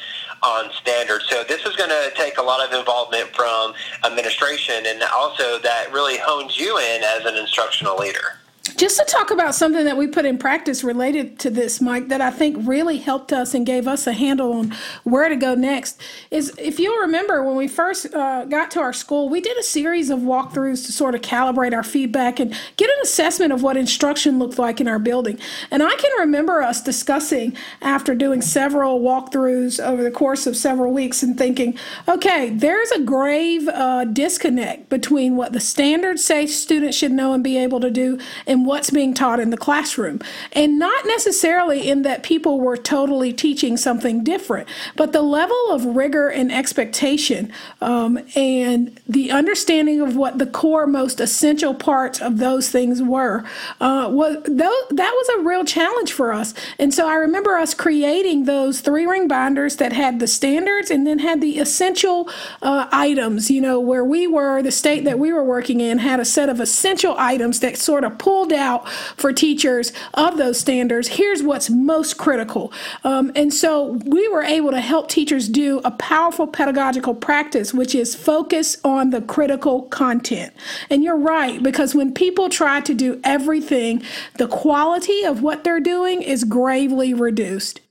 on 0.43 0.71
standards. 0.81 1.25
So 1.29 1.43
this 1.43 1.65
is 1.65 1.75
going 1.75 1.89
to 1.89 2.11
take 2.15 2.37
a 2.37 2.43
lot 2.43 2.65
of 2.65 2.77
involvement 2.77 3.29
from 3.35 3.73
administration 4.03 4.85
and 4.85 5.01
also 5.13 5.59
that 5.59 5.91
really 5.91 6.17
hones 6.17 6.57
you 6.57 6.77
in 6.77 7.03
as 7.03 7.25
an 7.25 7.35
instructional 7.35 7.97
leader. 7.97 8.39
Just 8.77 8.97
to 8.97 9.05
talk 9.05 9.31
about 9.31 9.55
something 9.55 9.85
that 9.85 9.95
we 9.95 10.07
put 10.07 10.25
in 10.25 10.37
practice 10.37 10.83
related 10.83 11.39
to 11.39 11.49
this, 11.49 11.79
Mike, 11.79 12.09
that 12.09 12.19
I 12.19 12.31
think 12.31 12.57
really 12.67 12.97
helped 12.97 13.31
us 13.31 13.53
and 13.53 13.65
gave 13.65 13.87
us 13.87 14.05
a 14.05 14.11
handle 14.11 14.51
on 14.51 14.75
where 15.03 15.29
to 15.29 15.35
go 15.37 15.53
next 15.55 16.01
is 16.29 16.51
if 16.57 16.77
you'll 16.77 16.97
remember 16.97 17.43
when 17.43 17.55
we 17.55 17.69
first 17.69 18.13
uh, 18.13 18.43
got 18.45 18.71
to 18.71 18.81
our 18.81 18.91
school, 18.91 19.29
we 19.29 19.39
did 19.39 19.55
a 19.57 19.63
series 19.63 20.09
of 20.09 20.19
walkthroughs 20.19 20.85
to 20.87 20.91
sort 20.91 21.15
of 21.15 21.21
calibrate 21.21 21.73
our 21.73 21.83
feedback 21.83 22.39
and 22.39 22.53
get 22.75 22.89
an 22.89 22.97
assessment 23.03 23.53
of 23.53 23.61
what 23.61 23.77
instruction 23.77 24.39
looked 24.39 24.59
like 24.59 24.81
in 24.81 24.89
our 24.89 24.99
building. 24.99 25.39
And 25.71 25.81
I 25.81 25.95
can 25.95 26.11
remember 26.19 26.61
us 26.61 26.81
discussing 26.81 27.55
after 27.81 28.13
doing 28.13 28.41
several 28.41 28.99
walkthroughs 28.99 29.81
over 29.81 30.03
the 30.03 30.11
course 30.11 30.47
of 30.47 30.57
several 30.57 30.91
weeks 30.91 31.23
and 31.23 31.37
thinking, 31.37 31.77
okay, 32.09 32.49
there's 32.49 32.91
a 32.91 32.99
grave 32.99 33.69
uh, 33.69 34.05
disconnect 34.05 34.89
between 34.89 35.37
what 35.37 35.53
the 35.53 35.61
standards 35.61 36.25
say 36.25 36.45
students 36.45 36.97
should 36.97 37.11
know 37.11 37.31
and 37.31 37.43
be 37.43 37.57
able 37.57 37.79
to 37.79 37.91
do 37.91 38.19
and 38.55 38.65
what's 38.65 38.89
being 38.89 39.13
taught 39.13 39.41
in 39.41 39.49
the 39.49 39.57
classroom. 39.57 40.21
And 40.53 40.79
not 40.79 41.05
necessarily 41.05 41.89
in 41.89 42.03
that 42.03 42.23
people 42.23 42.61
were 42.61 42.77
totally 42.77 43.33
teaching 43.33 43.75
something 43.75 44.23
different, 44.23 44.69
but 44.95 45.11
the 45.11 45.21
level 45.21 45.71
of 45.71 45.83
rigor 45.85 46.29
and 46.29 46.51
expectation 46.53 47.51
um, 47.81 48.17
and 48.33 48.97
the 49.07 49.29
understanding 49.29 49.99
of 49.99 50.15
what 50.15 50.37
the 50.37 50.45
core, 50.45 50.87
most 50.87 51.19
essential 51.19 51.73
parts 51.73 52.21
of 52.21 52.37
those 52.37 52.69
things 52.69 53.01
were, 53.01 53.43
uh, 53.81 54.07
was, 54.09 54.41
that 54.45 54.87
was 54.89 55.29
a 55.37 55.43
real 55.43 55.65
challenge 55.65 56.13
for 56.13 56.31
us. 56.31 56.53
And 56.79 56.93
so 56.93 57.09
I 57.09 57.15
remember 57.15 57.57
us 57.57 57.73
creating 57.73 58.45
those 58.45 58.79
three 58.79 59.05
ring 59.05 59.27
binders 59.27 59.75
that 59.77 59.91
had 59.91 60.21
the 60.21 60.27
standards 60.27 60.89
and 60.89 61.05
then 61.05 61.19
had 61.19 61.41
the 61.41 61.59
essential 61.59 62.29
uh, 62.61 62.87
items, 62.93 63.51
you 63.51 63.59
know, 63.59 63.81
where 63.81 64.05
we 64.05 64.27
were, 64.27 64.61
the 64.61 64.71
state 64.71 65.03
that 65.03 65.19
we 65.19 65.33
were 65.33 65.43
working 65.43 65.81
in 65.81 65.97
had 65.97 66.21
a 66.21 66.25
set 66.25 66.47
of 66.47 66.61
essential 66.61 67.15
items 67.17 67.59
that 67.59 67.77
sort 67.77 68.05
of 68.05 68.17
pulled 68.17 68.44
out 68.51 68.89
for 68.89 69.31
teachers 69.33 69.91
of 70.13 70.37
those 70.37 70.59
standards. 70.59 71.07
Here's 71.07 71.43
what's 71.43 71.69
most 71.69 72.17
critical. 72.17 72.71
Um, 73.03 73.31
and 73.35 73.53
so 73.53 73.99
we 74.05 74.27
were 74.27 74.43
able 74.43 74.71
to 74.71 74.81
help 74.81 75.09
teachers 75.09 75.47
do 75.47 75.81
a 75.83 75.91
powerful 75.91 76.47
pedagogical 76.47 77.15
practice, 77.15 77.73
which 77.73 77.95
is 77.95 78.15
focus 78.15 78.77
on 78.83 79.09
the 79.09 79.21
critical 79.21 79.83
content. 79.83 80.53
And 80.89 81.03
you're 81.03 81.17
right, 81.17 81.61
because 81.61 81.95
when 81.95 82.13
people 82.13 82.49
try 82.49 82.81
to 82.81 82.93
do 82.93 83.19
everything, 83.23 84.03
the 84.37 84.47
quality 84.47 85.23
of 85.23 85.41
what 85.41 85.63
they're 85.63 85.79
doing 85.79 86.21
is 86.21 86.43
gravely 86.43 87.13
reduced. 87.13 87.81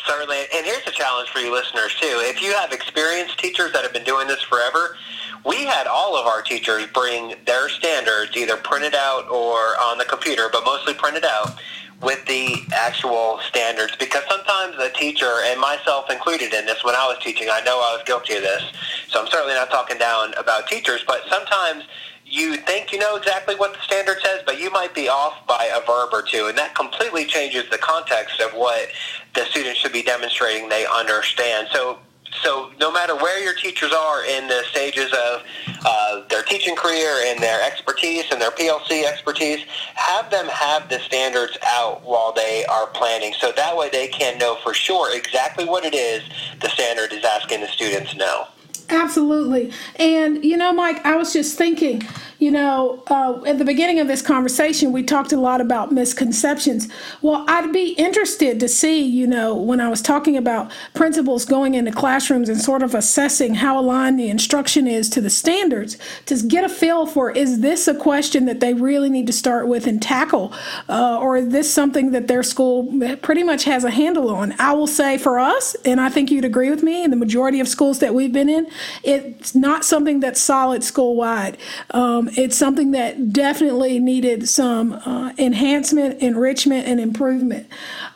Certainly. 0.00 0.44
And 0.54 0.66
here's 0.66 0.86
a 0.86 0.90
challenge 0.90 1.28
for 1.28 1.38
you 1.38 1.52
listeners, 1.52 1.94
too. 2.00 2.20
If 2.22 2.42
you 2.42 2.52
have 2.54 2.72
experienced 2.72 3.38
teachers 3.38 3.72
that 3.72 3.82
have 3.82 3.92
been 3.92 4.04
doing 4.04 4.26
this 4.26 4.42
forever, 4.42 4.96
we 5.44 5.64
had 5.64 5.86
all 5.86 6.16
of 6.16 6.26
our 6.26 6.42
teachers 6.42 6.86
bring 6.92 7.34
their 7.46 7.68
standards 7.68 8.36
either 8.36 8.56
printed 8.56 8.94
out 8.94 9.28
or 9.30 9.78
on 9.80 9.98
the 9.98 10.04
computer, 10.04 10.48
but 10.52 10.64
mostly 10.64 10.94
printed 10.94 11.24
out 11.24 11.58
with 12.00 12.24
the 12.26 12.56
actual 12.72 13.38
standards 13.46 13.94
because 13.96 14.24
sometimes 14.28 14.76
a 14.78 14.90
teacher, 14.90 15.30
and 15.44 15.60
myself 15.60 16.10
included 16.10 16.52
in 16.52 16.66
this 16.66 16.82
when 16.82 16.96
I 16.96 17.06
was 17.06 17.18
teaching, 17.22 17.48
I 17.50 17.60
know 17.60 17.78
I 17.78 17.94
was 17.94 18.02
guilty 18.04 18.34
of 18.34 18.42
this, 18.42 18.62
so 19.08 19.20
I'm 19.20 19.28
certainly 19.28 19.54
not 19.54 19.70
talking 19.70 19.98
down 19.98 20.34
about 20.34 20.66
teachers, 20.66 21.04
but 21.06 21.22
sometimes 21.28 21.84
you 22.32 22.56
think 22.56 22.92
you 22.92 22.98
know 22.98 23.16
exactly 23.16 23.54
what 23.56 23.74
the 23.74 23.80
standard 23.80 24.16
says, 24.24 24.40
but 24.46 24.58
you 24.58 24.70
might 24.70 24.94
be 24.94 25.06
off 25.06 25.46
by 25.46 25.70
a 25.74 25.84
verb 25.84 26.08
or 26.12 26.22
two, 26.22 26.46
and 26.46 26.56
that 26.56 26.74
completely 26.74 27.26
changes 27.26 27.68
the 27.70 27.76
context 27.76 28.40
of 28.40 28.52
what 28.52 28.88
the 29.34 29.44
students 29.44 29.78
should 29.80 29.92
be 29.92 30.02
demonstrating 30.02 30.68
they 30.70 30.86
understand. 30.86 31.68
So 31.72 31.98
so 32.42 32.72
no 32.80 32.90
matter 32.90 33.14
where 33.14 33.42
your 33.44 33.52
teachers 33.52 33.92
are 33.92 34.24
in 34.24 34.48
the 34.48 34.62
stages 34.70 35.12
of 35.12 35.42
uh, 35.84 36.22
their 36.28 36.42
teaching 36.42 36.74
career 36.74 37.22
and 37.26 37.38
their 37.38 37.62
expertise 37.62 38.24
and 38.32 38.40
their 38.40 38.50
PLC 38.50 39.04
expertise, 39.04 39.60
have 39.94 40.30
them 40.30 40.46
have 40.46 40.88
the 40.88 40.98
standards 41.00 41.58
out 41.62 42.02
while 42.02 42.32
they 42.32 42.64
are 42.64 42.86
planning. 42.86 43.34
So 43.38 43.52
that 43.52 43.76
way 43.76 43.90
they 43.90 44.08
can 44.08 44.38
know 44.38 44.56
for 44.62 44.72
sure 44.72 45.14
exactly 45.14 45.66
what 45.66 45.84
it 45.84 45.94
is 45.94 46.22
the 46.60 46.70
standard 46.70 47.12
is 47.12 47.22
asking 47.24 47.60
the 47.60 47.68
students 47.68 48.16
know. 48.16 48.46
Absolutely. 48.88 49.72
And, 49.96 50.44
you 50.44 50.56
know, 50.56 50.72
Mike, 50.72 51.04
I 51.04 51.16
was 51.16 51.32
just 51.32 51.56
thinking, 51.56 52.02
you 52.42 52.50
know, 52.50 53.00
uh, 53.06 53.40
at 53.46 53.58
the 53.58 53.64
beginning 53.64 54.00
of 54.00 54.08
this 54.08 54.20
conversation, 54.20 54.90
we 54.90 55.04
talked 55.04 55.32
a 55.32 55.36
lot 55.36 55.60
about 55.60 55.92
misconceptions. 55.92 56.88
Well, 57.20 57.44
I'd 57.46 57.72
be 57.72 57.90
interested 57.92 58.58
to 58.58 58.68
see, 58.68 59.00
you 59.00 59.28
know, 59.28 59.54
when 59.54 59.80
I 59.80 59.88
was 59.88 60.02
talking 60.02 60.36
about 60.36 60.72
principals 60.92 61.44
going 61.44 61.74
into 61.74 61.92
classrooms 61.92 62.48
and 62.48 62.60
sort 62.60 62.82
of 62.82 62.96
assessing 62.96 63.54
how 63.54 63.78
aligned 63.78 64.18
the 64.18 64.28
instruction 64.28 64.88
is 64.88 65.08
to 65.10 65.20
the 65.20 65.30
standards, 65.30 65.96
to 66.26 66.34
get 66.42 66.64
a 66.64 66.68
feel 66.68 67.06
for 67.06 67.30
is 67.30 67.60
this 67.60 67.86
a 67.86 67.94
question 67.94 68.46
that 68.46 68.58
they 68.58 68.74
really 68.74 69.08
need 69.08 69.28
to 69.28 69.32
start 69.32 69.68
with 69.68 69.86
and 69.86 70.02
tackle, 70.02 70.52
uh, 70.88 71.20
or 71.20 71.36
is 71.36 71.50
this 71.50 71.72
something 71.72 72.10
that 72.10 72.26
their 72.26 72.42
school 72.42 72.92
pretty 73.22 73.44
much 73.44 73.62
has 73.62 73.84
a 73.84 73.90
handle 73.90 74.28
on? 74.30 74.52
I 74.58 74.72
will 74.72 74.88
say 74.88 75.16
for 75.16 75.38
us, 75.38 75.76
and 75.84 76.00
I 76.00 76.08
think 76.08 76.28
you'd 76.32 76.44
agree 76.44 76.70
with 76.70 76.82
me, 76.82 77.04
in 77.04 77.10
the 77.10 77.16
majority 77.16 77.60
of 77.60 77.68
schools 77.68 78.00
that 78.00 78.16
we've 78.16 78.32
been 78.32 78.48
in, 78.48 78.66
it's 79.04 79.54
not 79.54 79.84
something 79.84 80.18
that's 80.18 80.40
solid 80.40 80.82
school 80.82 81.14
wide. 81.14 81.56
Um, 81.92 82.30
it's 82.36 82.56
something 82.56 82.92
that 82.92 83.32
definitely 83.32 83.98
needed 83.98 84.48
some 84.48 84.92
uh, 84.92 85.32
enhancement, 85.38 86.20
enrichment, 86.20 86.86
and 86.86 87.00
improvement. 87.00 87.68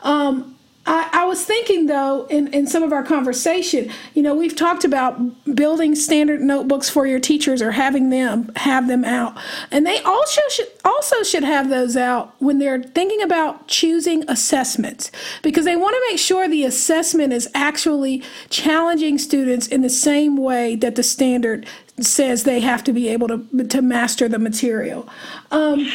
Um, 0.02 0.55
I, 0.86 1.08
I, 1.12 1.24
was 1.24 1.44
thinking 1.44 1.86
though 1.86 2.26
in, 2.26 2.46
in 2.54 2.66
some 2.66 2.82
of 2.82 2.92
our 2.92 3.02
conversation, 3.02 3.90
you 4.14 4.22
know, 4.22 4.34
we've 4.34 4.54
talked 4.54 4.84
about 4.84 5.18
building 5.54 5.94
standard 5.96 6.40
notebooks 6.40 6.88
for 6.88 7.06
your 7.06 7.18
teachers 7.18 7.60
or 7.60 7.72
having 7.72 8.10
them 8.10 8.52
have 8.56 8.86
them 8.86 9.04
out. 9.04 9.36
And 9.70 9.84
they 9.84 10.00
also 10.02 10.40
should 10.50 10.68
also 10.84 11.22
should 11.24 11.42
have 11.42 11.68
those 11.68 11.96
out 11.96 12.34
when 12.40 12.58
they're 12.58 12.82
thinking 12.82 13.20
about 13.20 13.66
choosing 13.66 14.28
assessments 14.28 15.10
because 15.42 15.64
they 15.64 15.76
want 15.76 15.94
to 15.94 16.06
make 16.10 16.20
sure 16.20 16.46
the 16.46 16.64
assessment 16.64 17.32
is 17.32 17.48
actually 17.54 18.22
challenging 18.48 19.18
students 19.18 19.66
in 19.66 19.82
the 19.82 19.90
same 19.90 20.36
way 20.36 20.76
that 20.76 20.94
the 20.94 21.02
standard 21.02 21.66
says 22.00 22.44
they 22.44 22.60
have 22.60 22.84
to 22.84 22.92
be 22.92 23.08
able 23.08 23.26
to 23.28 23.64
to 23.64 23.82
master 23.82 24.28
the 24.28 24.38
material. 24.38 25.08
Um, 25.50 25.88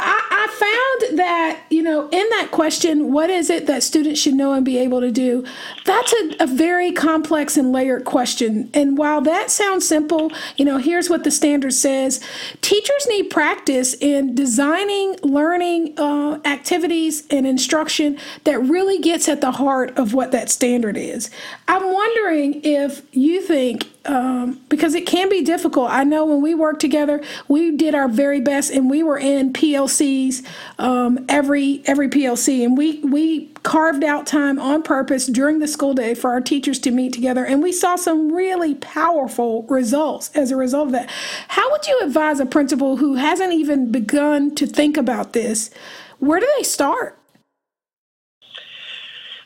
I, 0.00 0.20
I, 0.30 0.46
found 0.48 0.83
that, 1.16 1.60
you 1.70 1.82
know, 1.82 2.08
in 2.08 2.28
that 2.30 2.48
question, 2.50 3.12
what 3.12 3.30
is 3.30 3.50
it 3.50 3.66
that 3.66 3.82
students 3.82 4.20
should 4.20 4.34
know 4.34 4.52
and 4.52 4.64
be 4.64 4.78
able 4.78 5.00
to 5.00 5.10
do? 5.10 5.44
That's 5.84 6.12
a, 6.12 6.44
a, 6.44 6.46
very 6.46 6.92
complex 6.92 7.56
and 7.56 7.72
layered 7.72 8.04
question. 8.04 8.70
And 8.74 8.96
while 8.96 9.20
that 9.22 9.50
sounds 9.50 9.86
simple, 9.88 10.30
you 10.56 10.64
know, 10.64 10.78
here's 10.78 11.10
what 11.10 11.24
the 11.24 11.30
standard 11.30 11.72
says 11.72 12.20
teachers 12.60 13.06
need 13.08 13.30
practice 13.30 13.94
in 13.94 14.34
designing 14.34 15.16
learning 15.22 15.98
uh, 15.98 16.40
activities 16.44 17.26
and 17.30 17.46
instruction 17.46 18.18
that 18.44 18.58
really 18.60 18.98
gets 18.98 19.28
at 19.28 19.40
the 19.40 19.52
heart 19.52 19.96
of 19.98 20.14
what 20.14 20.32
that 20.32 20.50
standard 20.50 20.96
is. 20.96 21.30
I'm 21.68 21.92
wondering 21.92 22.60
if 22.64 23.02
you 23.12 23.42
think 23.42 23.88
um, 24.06 24.60
because 24.68 24.94
it 24.94 25.06
can 25.06 25.28
be 25.28 25.42
difficult. 25.42 25.90
I 25.90 26.04
know 26.04 26.24
when 26.26 26.42
we 26.42 26.54
worked 26.54 26.80
together, 26.80 27.22
we 27.48 27.76
did 27.76 27.94
our 27.94 28.08
very 28.08 28.40
best, 28.40 28.70
and 28.70 28.90
we 28.90 29.02
were 29.02 29.18
in 29.18 29.52
PLCs 29.52 30.46
um, 30.84 31.24
every 31.30 31.82
every 31.86 32.08
PLC, 32.10 32.62
and 32.62 32.76
we 32.76 32.98
we 33.00 33.46
carved 33.62 34.04
out 34.04 34.26
time 34.26 34.58
on 34.58 34.82
purpose 34.82 35.26
during 35.26 35.58
the 35.58 35.66
school 35.66 35.94
day 35.94 36.14
for 36.14 36.30
our 36.30 36.42
teachers 36.42 36.78
to 36.80 36.90
meet 36.90 37.14
together, 37.14 37.42
and 37.42 37.62
we 37.62 37.72
saw 37.72 37.96
some 37.96 38.30
really 38.30 38.74
powerful 38.74 39.62
results 39.62 40.30
as 40.34 40.50
a 40.50 40.56
result 40.56 40.88
of 40.88 40.92
that. 40.92 41.10
How 41.48 41.70
would 41.70 41.86
you 41.86 41.98
advise 42.02 42.38
a 42.38 42.44
principal 42.44 42.98
who 42.98 43.14
hasn't 43.14 43.54
even 43.54 43.90
begun 43.90 44.54
to 44.56 44.66
think 44.66 44.98
about 44.98 45.32
this? 45.32 45.70
Where 46.18 46.38
do 46.38 46.48
they 46.58 46.62
start? 46.64 47.18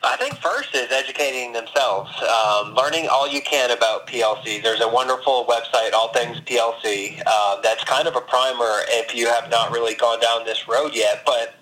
I 0.01 0.15
think 0.15 0.37
first 0.37 0.73
is 0.75 0.91
educating 0.91 1.51
themselves, 1.51 2.09
um, 2.21 2.73
learning 2.73 3.09
all 3.11 3.27
you 3.27 3.41
can 3.41 3.71
about 3.71 4.07
PLC. 4.07 4.63
There's 4.63 4.79
a 4.79 4.87
wonderful 4.87 5.45
website, 5.45 5.91
All 5.93 6.13
Things 6.13 6.39
PLC, 6.41 7.21
uh, 7.25 7.59
that's 7.61 7.83
kind 7.83 8.07
of 8.07 8.15
a 8.15 8.21
primer 8.21 8.79
if 8.87 9.13
you 9.13 9.27
have 9.27 9.49
not 9.49 9.71
really 9.71 9.95
gone 9.95 10.21
down 10.21 10.45
this 10.45 10.69
road 10.69 10.91
yet. 10.93 11.23
But 11.25 11.55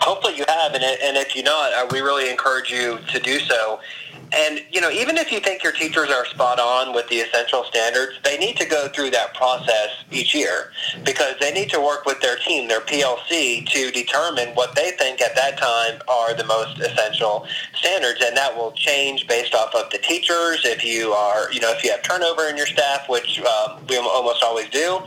hopefully 0.00 0.34
you 0.34 0.46
have, 0.48 0.72
and, 0.72 0.82
and 0.82 1.18
if 1.18 1.36
you 1.36 1.42
not, 1.42 1.74
uh, 1.74 1.86
we 1.90 2.00
really 2.00 2.30
encourage 2.30 2.70
you 2.70 2.98
to 3.12 3.20
do 3.20 3.38
so. 3.40 3.80
And, 4.34 4.64
you 4.72 4.80
know, 4.80 4.90
even 4.90 5.16
if 5.16 5.30
you 5.30 5.38
think 5.38 5.62
your 5.62 5.72
teachers 5.72 6.10
are 6.10 6.26
spot 6.26 6.58
on 6.58 6.92
with 6.92 7.08
the 7.08 7.16
essential 7.20 7.62
standards, 7.64 8.14
they 8.24 8.36
need 8.36 8.56
to 8.56 8.66
go 8.66 8.88
through 8.88 9.10
that 9.10 9.32
process 9.34 9.90
each 10.10 10.34
year 10.34 10.72
because 11.04 11.34
they 11.40 11.52
need 11.52 11.70
to 11.70 11.80
work 11.80 12.04
with 12.04 12.20
their 12.20 12.36
team, 12.36 12.66
their 12.66 12.80
PLC, 12.80 13.64
to 13.68 13.92
determine 13.92 14.48
what 14.54 14.74
they 14.74 14.90
think 14.92 15.20
at 15.20 15.36
that 15.36 15.56
time 15.56 16.00
are 16.08 16.34
the 16.34 16.44
most 16.44 16.80
essential 16.80 17.46
standards. 17.74 18.20
And 18.24 18.36
that 18.36 18.56
will 18.56 18.72
change 18.72 19.28
based 19.28 19.54
off 19.54 19.72
of 19.74 19.90
the 19.90 19.98
teachers, 19.98 20.64
if 20.64 20.84
you 20.84 21.12
are, 21.12 21.52
you 21.52 21.60
know, 21.60 21.70
if 21.70 21.84
you 21.84 21.92
have 21.92 22.02
turnover 22.02 22.48
in 22.48 22.56
your 22.56 22.66
staff, 22.66 23.08
which 23.08 23.40
um, 23.40 23.86
we 23.88 23.96
almost 23.98 24.42
always 24.42 24.68
do. 24.70 24.98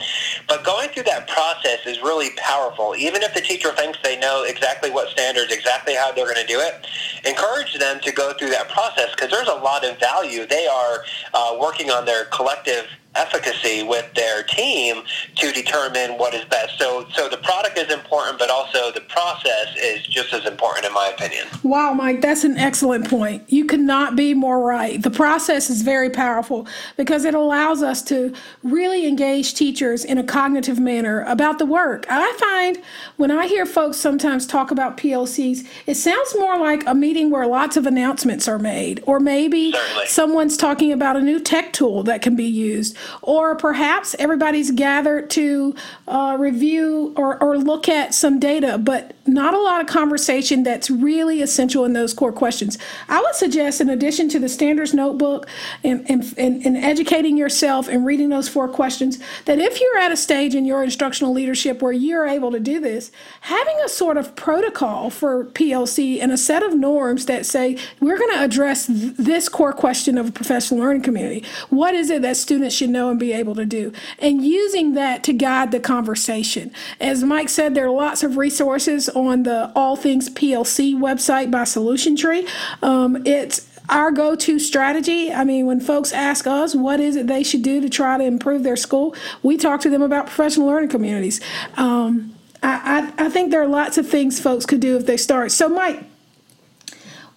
But 0.48 0.64
going 0.64 0.90
through 0.90 1.04
that 1.04 1.28
process 1.28 1.80
is 1.86 2.02
really 2.02 2.30
powerful. 2.38 2.96
Even 2.96 3.22
if 3.22 3.34
the 3.34 3.42
teacher 3.42 3.72
thinks 3.74 4.00
they 4.02 4.18
know 4.18 4.46
exactly 4.48 4.90
what 4.90 5.10
standards, 5.10 5.52
exactly 5.52 5.94
how 5.94 6.12
they're 6.14 6.26
going 6.26 6.38
to 6.38 6.48
do 6.48 6.60
it, 6.60 6.88
encourage 7.26 7.78
them 7.78 8.00
to 8.00 8.12
go 8.14 8.34
through 8.34 8.50
that 8.52 8.70
process 8.70 9.12
because 9.12 9.30
there's 9.30 9.50
a 9.50 9.56
lot 9.56 9.86
of 9.86 10.00
value. 10.00 10.46
They 10.46 10.66
are 10.68 11.04
uh, 11.34 11.58
working 11.60 11.92
on 11.92 12.06
their 12.06 12.26
collective 12.26 12.86
efficacy 13.18 13.84
with 13.84 14.12
their 14.14 14.44
team 14.44 15.04
to 15.36 15.52
determine 15.52 16.12
what 16.18 16.34
is 16.34 16.46
best. 16.46 16.78
So, 16.78 17.08
so 17.14 17.28
the 17.30 17.38
product 17.38 17.78
is 17.78 17.92
important, 17.92 18.40
but 18.40 18.50
also 18.50 18.92
the 18.92 19.02
process 19.02 19.68
is 19.82 20.06
just 20.08 20.34
as 20.34 20.46
important, 20.46 20.86
in 20.86 20.94
my 20.94 21.08
opinion. 21.08 21.48
Wow, 21.64 21.94
Mike, 21.94 22.22
that's 22.22 22.44
an 22.44 22.58
excellent 22.58 23.10
point. 23.10 23.44
You 23.48 23.66
could 23.66 23.80
not 23.80 24.16
be 24.16 24.34
more 24.34 24.62
right. 24.64 25.02
The 25.02 25.12
process 25.12 25.70
is 25.70 25.82
very 25.82 26.10
powerful 26.10 26.68
because 26.96 27.26
it 27.26 27.34
allows 27.34 27.82
us 27.84 28.02
to 28.04 28.34
really 28.64 29.08
engage 29.08 29.54
teachers 29.54 30.06
in 30.06 30.18
a 30.18 30.24
cognitive 30.24 30.80
manner 30.80 31.24
about 31.24 31.60
the 31.60 31.66
work. 31.66 32.06
I 32.10 32.34
find 32.40 32.84
when 33.18 33.32
I 33.32 33.48
hear 33.48 33.66
folks 33.66 33.98
sometimes 33.98 34.46
talk 34.46 34.72
about 34.72 34.98
PLCs, 34.98 35.68
it 35.86 35.96
sounds 35.96 36.36
more 36.38 36.58
like 36.58 36.86
a 36.88 36.94
meeting 36.94 37.30
where 37.30 37.48
lots 37.48 37.78
of 37.78 37.86
announcements 37.86 38.48
are 38.48 38.60
made, 38.60 39.02
or 39.06 39.20
maybe 39.20 39.72
Certainly. 39.72 40.06
someone's 40.08 40.58
talking 40.58 40.92
about 40.92 41.16
a 41.16 41.22
new 41.22 41.40
tech 41.40 41.74
tool 41.74 42.04
that 42.04 42.22
can 42.22 42.36
be 42.36 42.46
used 42.46 42.98
or 43.22 43.56
perhaps 43.56 44.16
everybody's 44.20 44.72
gathered 44.72 45.30
to 45.32 45.76
uh, 46.08 46.38
review 46.40 47.14
or, 47.18 47.42
or 47.42 47.58
look 47.58 47.90
at 47.90 48.14
some 48.14 48.40
data. 48.40 48.78
But 48.78 49.16
not 49.28 49.54
a 49.54 49.60
lot 49.60 49.82
of 49.82 49.88
conversation 49.88 50.64
that's 50.64 50.90
really 50.90 51.42
essential 51.42 51.86
in 51.86 51.94
those 51.94 52.14
core 52.14 52.32
questions. 52.32 52.78
I 53.10 53.22
would 53.22 53.36
suggest, 53.36 53.82
in 53.82 53.90
addition 53.90 54.30
to 54.30 54.40
the 54.40 54.50
standards 54.50 54.94
notebook 54.94 55.48
and, 55.84 56.10
and, 56.10 56.34
and, 56.38 56.66
and 56.66 56.78
educating 56.78 57.38
yourself 57.38 57.88
and 57.88 58.06
reading 58.06 58.30
those 58.30 58.48
four 58.48 58.68
questions, 58.68 59.20
that 59.46 59.60
if 59.60 59.82
you're 59.82 59.98
at 59.98 60.12
a 60.12 60.18
stage 60.18 60.56
in 60.56 60.66
your 60.66 60.84
instructional 60.84 61.34
leadership 61.34 61.82
where 61.82 61.92
you're 61.92 62.28
able 62.28 62.52
to 62.52 62.60
do 62.60 62.80
this, 62.80 63.12
having 63.42 63.78
a 63.84 63.90
sort 63.90 64.18
of 64.18 64.36
protocol 64.36 65.10
for 65.10 65.46
PLC 65.46 66.22
and 66.22 66.32
a 66.32 66.38
set 66.38 66.64
of 66.64 66.76
norms 66.76 67.26
that 67.26 67.46
say, 67.46 67.78
we're 68.00 68.18
going 68.18 68.34
to 68.34 68.44
address 68.44 68.88
th- 68.88 69.14
this 69.18 69.50
core 69.50 69.74
question 69.74 70.18
of 70.18 70.30
a 70.30 70.32
professional 70.32 70.80
learning 70.80 71.02
community. 71.02 71.44
What 71.70 71.94
is 71.94 72.10
it 72.10 72.22
that 72.22 72.38
students 72.38 72.76
should 72.76 72.90
know 72.90 73.10
and 73.10 73.20
be 73.20 73.34
able 73.34 73.56
to 73.56 73.66
do? 73.66 73.92
And 74.20 74.46
using 74.46 74.94
that 74.94 75.24
to 75.24 75.34
guide 75.34 75.72
the 75.72 75.80
conversation. 75.80 76.72
As 77.00 77.24
Mike 77.24 77.50
said, 77.50 77.76
there 77.76 77.88
are 77.88 77.92
lots 77.92 78.24
of 78.24 78.38
resources 78.38 79.10
on 79.26 79.44
the 79.44 79.72
All 79.76 79.96
Things 79.96 80.30
PLC 80.30 80.96
website 80.96 81.50
by 81.50 81.64
Solution 81.64 82.16
Tree. 82.16 82.48
Um, 82.82 83.26
it's 83.26 83.68
our 83.90 84.12
go-to 84.12 84.60
strategy. 84.60 85.32
I 85.32 85.44
mean 85.44 85.66
when 85.66 85.80
folks 85.80 86.12
ask 86.12 86.46
us 86.46 86.76
what 86.76 87.00
is 87.00 87.16
it 87.16 87.28
they 87.28 87.44
should 87.44 87.64
do 87.64 87.82
to 87.82 87.90
try 87.90 88.18
to 88.18 88.24
improve 88.24 88.64
their 88.64 88.76
school 88.76 89.16
we 89.44 89.58
talk 89.58 89.82
to 89.82 89.90
them 89.90 90.02
about 90.02 90.28
professional 90.28 90.68
learning 90.68 90.90
communities. 90.90 91.40
Um, 91.78 92.36
I, 92.62 93.14
I, 93.18 93.26
I, 93.26 93.30
think 93.30 93.52
there 93.52 93.62
are 93.62 93.68
lots 93.68 93.98
of 93.98 94.10
things 94.10 94.40
folks 94.40 94.66
could 94.66 94.80
do 94.80 94.98
if 94.98 95.06
they 95.06 95.18
start. 95.18 95.52
So 95.52 95.70
mike 95.70 96.04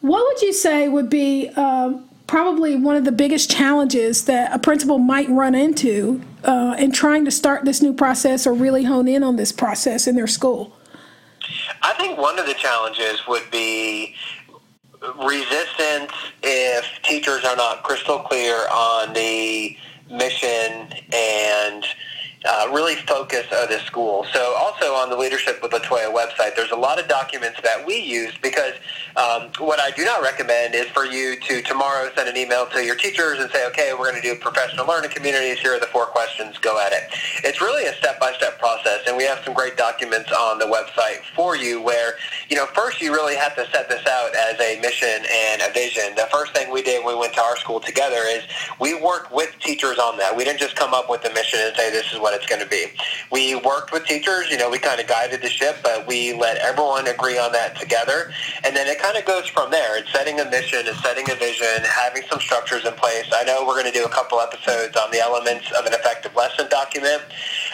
what 0.00 0.26
would 0.26 0.42
you 0.42 0.52
say 0.52 0.88
would 0.88 1.10
be 1.10 1.50
uh, 1.56 1.92
probably 2.26 2.74
one 2.74 2.96
of 2.96 3.04
the 3.04 3.12
biggest 3.12 3.50
challenges 3.50 4.24
that 4.24 4.52
a 4.54 4.58
principal 4.58 4.98
might 4.98 5.28
run 5.28 5.54
into 5.54 6.22
uh, 6.44 6.74
in 6.78 6.90
trying 6.90 7.24
to 7.26 7.30
start 7.30 7.64
this 7.64 7.82
new 7.82 7.92
process 7.92 8.46
or 8.46 8.54
really 8.54 8.84
hone 8.84 9.06
in 9.06 9.22
on 9.22 9.36
this 9.36 9.52
process 9.52 10.06
in 10.06 10.16
their 10.16 10.26
school 10.26 10.74
I 11.82 11.92
think 11.94 12.18
one 12.18 12.38
of 12.38 12.46
the 12.46 12.54
challenges 12.54 13.26
would 13.26 13.50
be 13.50 14.14
resistance 15.24 16.12
if 16.42 16.84
teachers 17.02 17.44
are 17.44 17.56
not 17.56 17.82
crystal 17.82 18.18
clear 18.18 18.68
on 18.68 19.12
the 19.14 19.76
mission 20.10 20.92
and 21.12 21.84
uh, 22.44 22.68
really 22.72 22.96
focus 22.96 23.46
of 23.52 23.68
the 23.68 23.78
school. 23.80 24.24
So 24.32 24.54
also 24.56 24.94
on 24.94 25.10
the 25.10 25.16
Leadership 25.16 25.62
with 25.62 25.72
Latoya 25.72 26.12
website, 26.12 26.56
there's 26.56 26.70
a 26.70 26.76
lot 26.76 26.98
of 26.98 27.06
documents 27.06 27.60
that 27.62 27.84
we 27.86 27.98
use 27.98 28.32
because 28.42 28.72
um, 29.16 29.50
what 29.58 29.78
I 29.78 29.90
do 29.90 30.04
not 30.04 30.22
recommend 30.22 30.74
is 30.74 30.86
for 30.86 31.04
you 31.04 31.38
to 31.40 31.60
tomorrow 31.62 32.08
send 32.14 32.28
an 32.28 32.36
email 32.36 32.66
to 32.66 32.84
your 32.84 32.96
teachers 32.96 33.40
and 33.40 33.50
say, 33.50 33.66
okay, 33.68 33.92
we're 33.92 34.10
going 34.10 34.20
to 34.20 34.26
do 34.26 34.34
professional 34.36 34.86
learning 34.86 35.10
communities. 35.10 35.58
Here 35.58 35.74
are 35.74 35.80
the 35.80 35.86
four 35.86 36.06
questions. 36.06 36.56
Go 36.58 36.80
at 36.80 36.92
it. 36.92 37.10
It's 37.44 37.60
really 37.60 37.84
a 37.86 37.94
step-by-step 37.94 38.58
process, 38.58 39.00
and 39.06 39.16
we 39.16 39.24
have 39.24 39.44
some 39.44 39.52
great 39.52 39.76
documents 39.76 40.32
on 40.32 40.58
the 40.58 40.66
website 40.66 41.22
for 41.34 41.56
you 41.56 41.82
where, 41.82 42.14
you 42.48 42.56
know, 42.56 42.66
first 42.66 43.02
you 43.02 43.12
really 43.12 43.36
have 43.36 43.54
to 43.56 43.68
set 43.70 43.88
this 43.88 44.06
out 44.06 44.34
as 44.34 44.58
a 44.60 44.80
mission 44.80 45.24
and 45.30 45.62
a 45.62 45.72
vision. 45.72 46.14
The 46.16 46.28
first 46.32 46.54
thing 46.54 46.70
we 46.72 46.82
did 46.82 47.04
when 47.04 47.16
we 47.16 47.20
went 47.20 47.34
to 47.34 47.42
our 47.42 47.56
school 47.56 47.80
together 47.80 48.22
is 48.28 48.44
we 48.80 48.94
worked 48.94 49.32
with 49.32 49.54
teachers 49.60 49.98
on 49.98 50.16
that. 50.18 50.34
We 50.36 50.44
didn't 50.44 50.60
just 50.60 50.76
come 50.76 50.94
up 50.94 51.10
with 51.10 51.24
a 51.24 51.34
mission 51.34 51.60
and 51.62 51.76
say 51.76 51.90
this 51.90 52.12
is 52.12 52.18
what 52.18 52.29
what 52.30 52.40
it's 52.40 52.48
going 52.48 52.62
to 52.62 52.68
be. 52.68 52.86
We 53.32 53.56
worked 53.56 53.92
with 53.92 54.04
teachers, 54.04 54.50
you 54.50 54.58
know, 54.58 54.70
we 54.70 54.78
kind 54.78 55.00
of 55.00 55.06
guided 55.06 55.42
the 55.42 55.48
ship, 55.48 55.78
but 55.82 56.06
we 56.06 56.32
let 56.32 56.58
everyone 56.58 57.08
agree 57.08 57.38
on 57.38 57.50
that 57.52 57.76
together. 57.76 58.32
And 58.64 58.74
then 58.76 58.86
it 58.86 59.00
kind 59.00 59.16
of 59.16 59.24
goes 59.24 59.48
from 59.48 59.70
there. 59.70 59.98
It's 59.98 60.12
setting 60.12 60.38
a 60.38 60.48
mission, 60.48 60.80
it's 60.84 61.02
setting 61.02 61.28
a 61.30 61.34
vision, 61.34 61.82
having 61.82 62.22
some 62.30 62.40
structures 62.40 62.84
in 62.86 62.92
place. 62.94 63.26
I 63.34 63.42
know 63.44 63.64
we're 63.66 63.80
going 63.80 63.92
to 63.92 63.98
do 63.98 64.04
a 64.04 64.08
couple 64.08 64.38
episodes 64.40 64.96
on 64.96 65.10
the 65.10 65.18
elements 65.18 65.72
of 65.72 65.86
an 65.86 65.92
effective 65.92 66.34
lesson 66.36 66.68
document. 66.70 67.22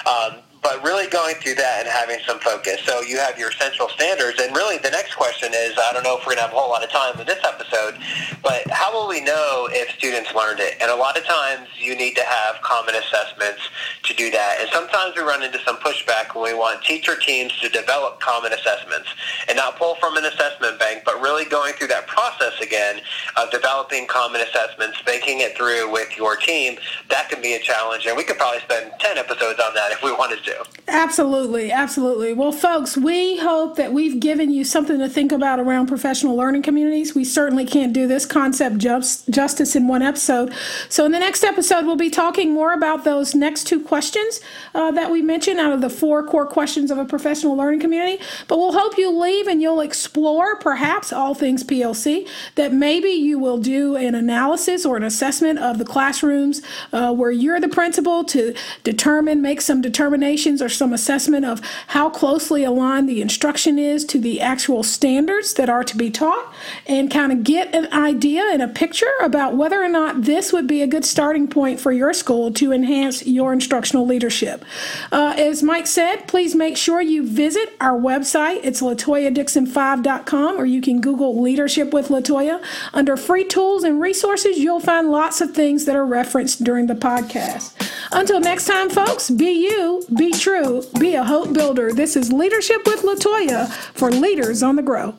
Um, 0.07 0.41
but 0.67 0.83
really 0.83 1.07
going 1.07 1.37
through 1.37 1.55
that 1.55 1.87
and 1.87 1.89
having 1.89 2.19
some 2.27 2.41
focus. 2.41 2.83
So 2.83 3.01
you 3.01 3.19
have 3.19 3.39
your 3.39 3.53
central 3.53 3.89
standards, 3.89 4.43
and 4.43 4.51
really 4.51 4.79
the 4.79 4.91
next 4.91 5.15
question 5.15 5.55
is, 5.55 5.79
I 5.79 5.93
don't 5.93 6.03
know 6.03 6.19
if 6.19 6.27
we're 6.27 6.35
going 6.35 6.43
to 6.43 6.51
have 6.51 6.53
a 6.53 6.59
whole 6.59 6.71
lot 6.71 6.83
of 6.83 6.91
time 6.91 7.15
in 7.21 7.25
this 7.25 7.39
episode, 7.47 7.95
but 8.43 8.67
how 8.69 8.91
will 8.91 9.07
we 9.07 9.23
know 9.23 9.69
if 9.71 9.95
students 9.95 10.35
learned 10.35 10.59
it? 10.59 10.75
And 10.83 10.91
a 10.91 10.97
lot 10.97 11.17
of 11.17 11.23
times 11.25 11.69
you 11.79 11.95
need 11.95 12.17
to 12.17 12.27
have 12.27 12.61
common 12.63 12.97
assessments 12.97 13.63
to 14.03 14.15
do 14.15 14.29
that. 14.33 14.59
And 14.59 14.69
sometimes 14.73 15.15
we 15.15 15.23
run 15.23 15.45
into 15.45 15.63
some 15.63 15.77
pushback 15.77 16.35
when 16.35 16.51
we 16.51 16.59
want 16.59 16.83
teacher 16.83 17.15
teams 17.15 17.55
to 17.61 17.69
develop 17.69 18.19
common 18.19 18.53
assessments 18.53 19.07
and 19.47 19.55
not 19.55 19.79
pull 19.79 19.95
from 20.03 20.17
an 20.17 20.25
assessment 20.25 20.81
bank, 20.81 21.03
but 21.07 21.23
really 21.23 21.45
going 21.45 21.75
through 21.75 21.95
that 21.95 22.09
process 22.09 22.59
again 22.61 22.99
of 23.37 23.53
developing 23.53 24.09
common 24.09 24.41
assessments, 24.41 24.99
thinking 25.05 25.47
it 25.47 25.57
through 25.57 25.93
with 25.93 26.17
your 26.17 26.35
team. 26.35 26.75
That 27.09 27.31
can 27.31 27.41
be 27.41 27.55
a 27.55 27.61
challenge, 27.61 28.07
and 28.07 28.17
we 28.17 28.25
could 28.25 28.37
probably 28.37 28.67
spend 28.67 28.91
10 28.99 29.17
episodes 29.17 29.63
on 29.63 29.73
that 29.75 29.93
if 29.93 30.03
we 30.03 30.11
wanted 30.11 30.43
to. 30.43 30.56
Absolutely, 30.89 31.73
absolutely. 31.73 32.33
Well, 32.33 32.53
folks, 32.53 32.97
we 32.97 33.39
hope 33.39 33.75
that 33.75 33.93
we've 33.93 34.21
given 34.21 34.53
you 34.53 34.65
something 34.65 35.01
to 35.01 35.09
think 35.09 35.33
about 35.33 35.59
around 35.59 35.89
professional 35.89 36.37
learning 36.37 36.63
communities. 36.63 37.13
We 37.13 37.25
certainly 37.25 37.67
can't 37.67 37.93
do 37.93 38.07
this 38.07 38.25
concept 38.25 38.79
just, 38.79 39.29
justice 39.29 39.75
in 39.75 39.89
one 39.89 40.03
episode. 40.03 40.55
So, 40.89 41.05
in 41.05 41.11
the 41.11 41.19
next 41.19 41.43
episode, 41.43 41.87
we'll 41.87 41.97
be 41.97 42.09
talking 42.09 42.55
more 42.55 42.73
about 42.73 43.03
those 43.03 43.35
next 43.35 43.65
two 43.65 43.83
questions 43.83 44.41
uh, 44.77 44.93
that 44.93 45.11
we 45.11 45.23
mentioned 45.23 45.59
out 45.59 45.73
of 45.73 45.81
the 45.81 45.91
four 45.91 46.25
core 46.25 46.47
questions 46.47 46.93
of 46.93 46.99
a 46.99 47.05
professional 47.05 47.57
learning 47.57 47.81
community. 47.81 48.23
But 48.47 48.59
we'll 48.59 48.73
hope 48.73 48.97
you 48.97 49.11
leave 49.11 49.49
and 49.49 49.61
you'll 49.61 49.81
explore 49.81 50.55
perhaps 50.61 51.13
all 51.13 51.35
things 51.35 51.65
PLC, 51.65 52.29
that 52.55 52.73
maybe 52.73 53.09
you 53.09 53.41
will 53.41 53.59
do 53.59 53.97
an 53.97 54.15
analysis 54.15 54.87
or 54.87 54.97
an 54.97 55.03
assessment 55.03 55.59
of 55.59 55.79
the 55.79 55.85
classrooms 55.85 56.63
uh, 56.93 57.13
where 57.13 57.33
you're 57.33 57.59
the 57.59 57.69
principal 57.69 58.23
to 58.23 58.55
determine, 58.85 59.43
make 59.43 59.61
some 59.61 59.81
determination 59.81 60.46
or 60.47 60.69
some 60.69 60.93
assessment 60.93 61.45
of 61.45 61.61
how 61.89 62.09
closely 62.09 62.63
aligned 62.63 63.09
the 63.09 63.21
instruction 63.21 63.79
is 63.79 64.05
to 64.05 64.19
the 64.19 64.41
actual 64.41 64.83
standards 64.83 65.55
that 65.55 65.69
are 65.69 65.83
to 65.83 65.97
be 65.97 66.11
taught 66.11 66.53
and 66.87 67.11
kind 67.11 67.33
of 67.33 67.43
get 67.43 67.75
an 67.75 67.93
idea 67.93 68.43
and 68.53 68.63
a 68.63 68.69
picture 68.69 69.11
about 69.21 69.57
whether 69.57 69.83
or 69.83 69.89
not 69.89 70.23
this 70.23 70.53
would 70.53 70.67
be 70.67 70.83
a 70.83 70.87
good 70.87 71.05
starting 71.05 71.49
point 71.49 71.81
for 71.81 71.91
your 71.91 72.13
school 72.13 72.53
to 72.53 72.73
enhance 72.73 73.27
your 73.27 73.53
instructional 73.53 74.07
leadership. 74.07 74.65
Uh, 75.11 75.35
as 75.37 75.63
Mike 75.63 75.87
said, 75.87 76.29
please 76.29 76.55
make 76.55 76.77
sure 76.77 77.01
you 77.01 77.27
visit 77.27 77.75
our 77.81 77.99
website. 77.99 78.61
It's 78.63 78.81
latoyadixon5.com 78.81 80.57
or 80.57 80.65
you 80.65 80.81
can 80.81 81.01
Google 81.01 81.41
Leadership 81.41 81.93
with 81.93 82.09
Latoya. 82.09 82.63
Under 82.95 83.17
free 83.17 83.45
tools 83.45 83.83
and 83.85 84.01
resources, 84.01 84.59
you'll 84.59 84.81
find 84.81 85.11
lots 85.11 85.41
of 85.41 85.53
things 85.53 85.85
that 85.87 85.97
are 85.97 86.07
referenced 86.07 86.63
during 86.63 86.87
the 86.87 86.95
podcast. 86.95 87.75
Until 88.13 88.41
next 88.41 88.67
time, 88.67 88.89
folks, 88.89 89.31
be 89.31 89.51
you, 89.51 90.05
be 90.27 90.37
true, 90.37 90.83
be 90.99 91.15
a 91.15 91.23
hope 91.23 91.53
builder. 91.53 91.93
This 91.93 92.17
is 92.17 92.33
Leadership 92.33 92.85
with 92.85 93.03
Latoya 93.03 93.71
for 93.95 94.11
Leaders 94.11 94.61
on 94.61 94.75
the 94.75 94.83
Grow. 94.83 95.15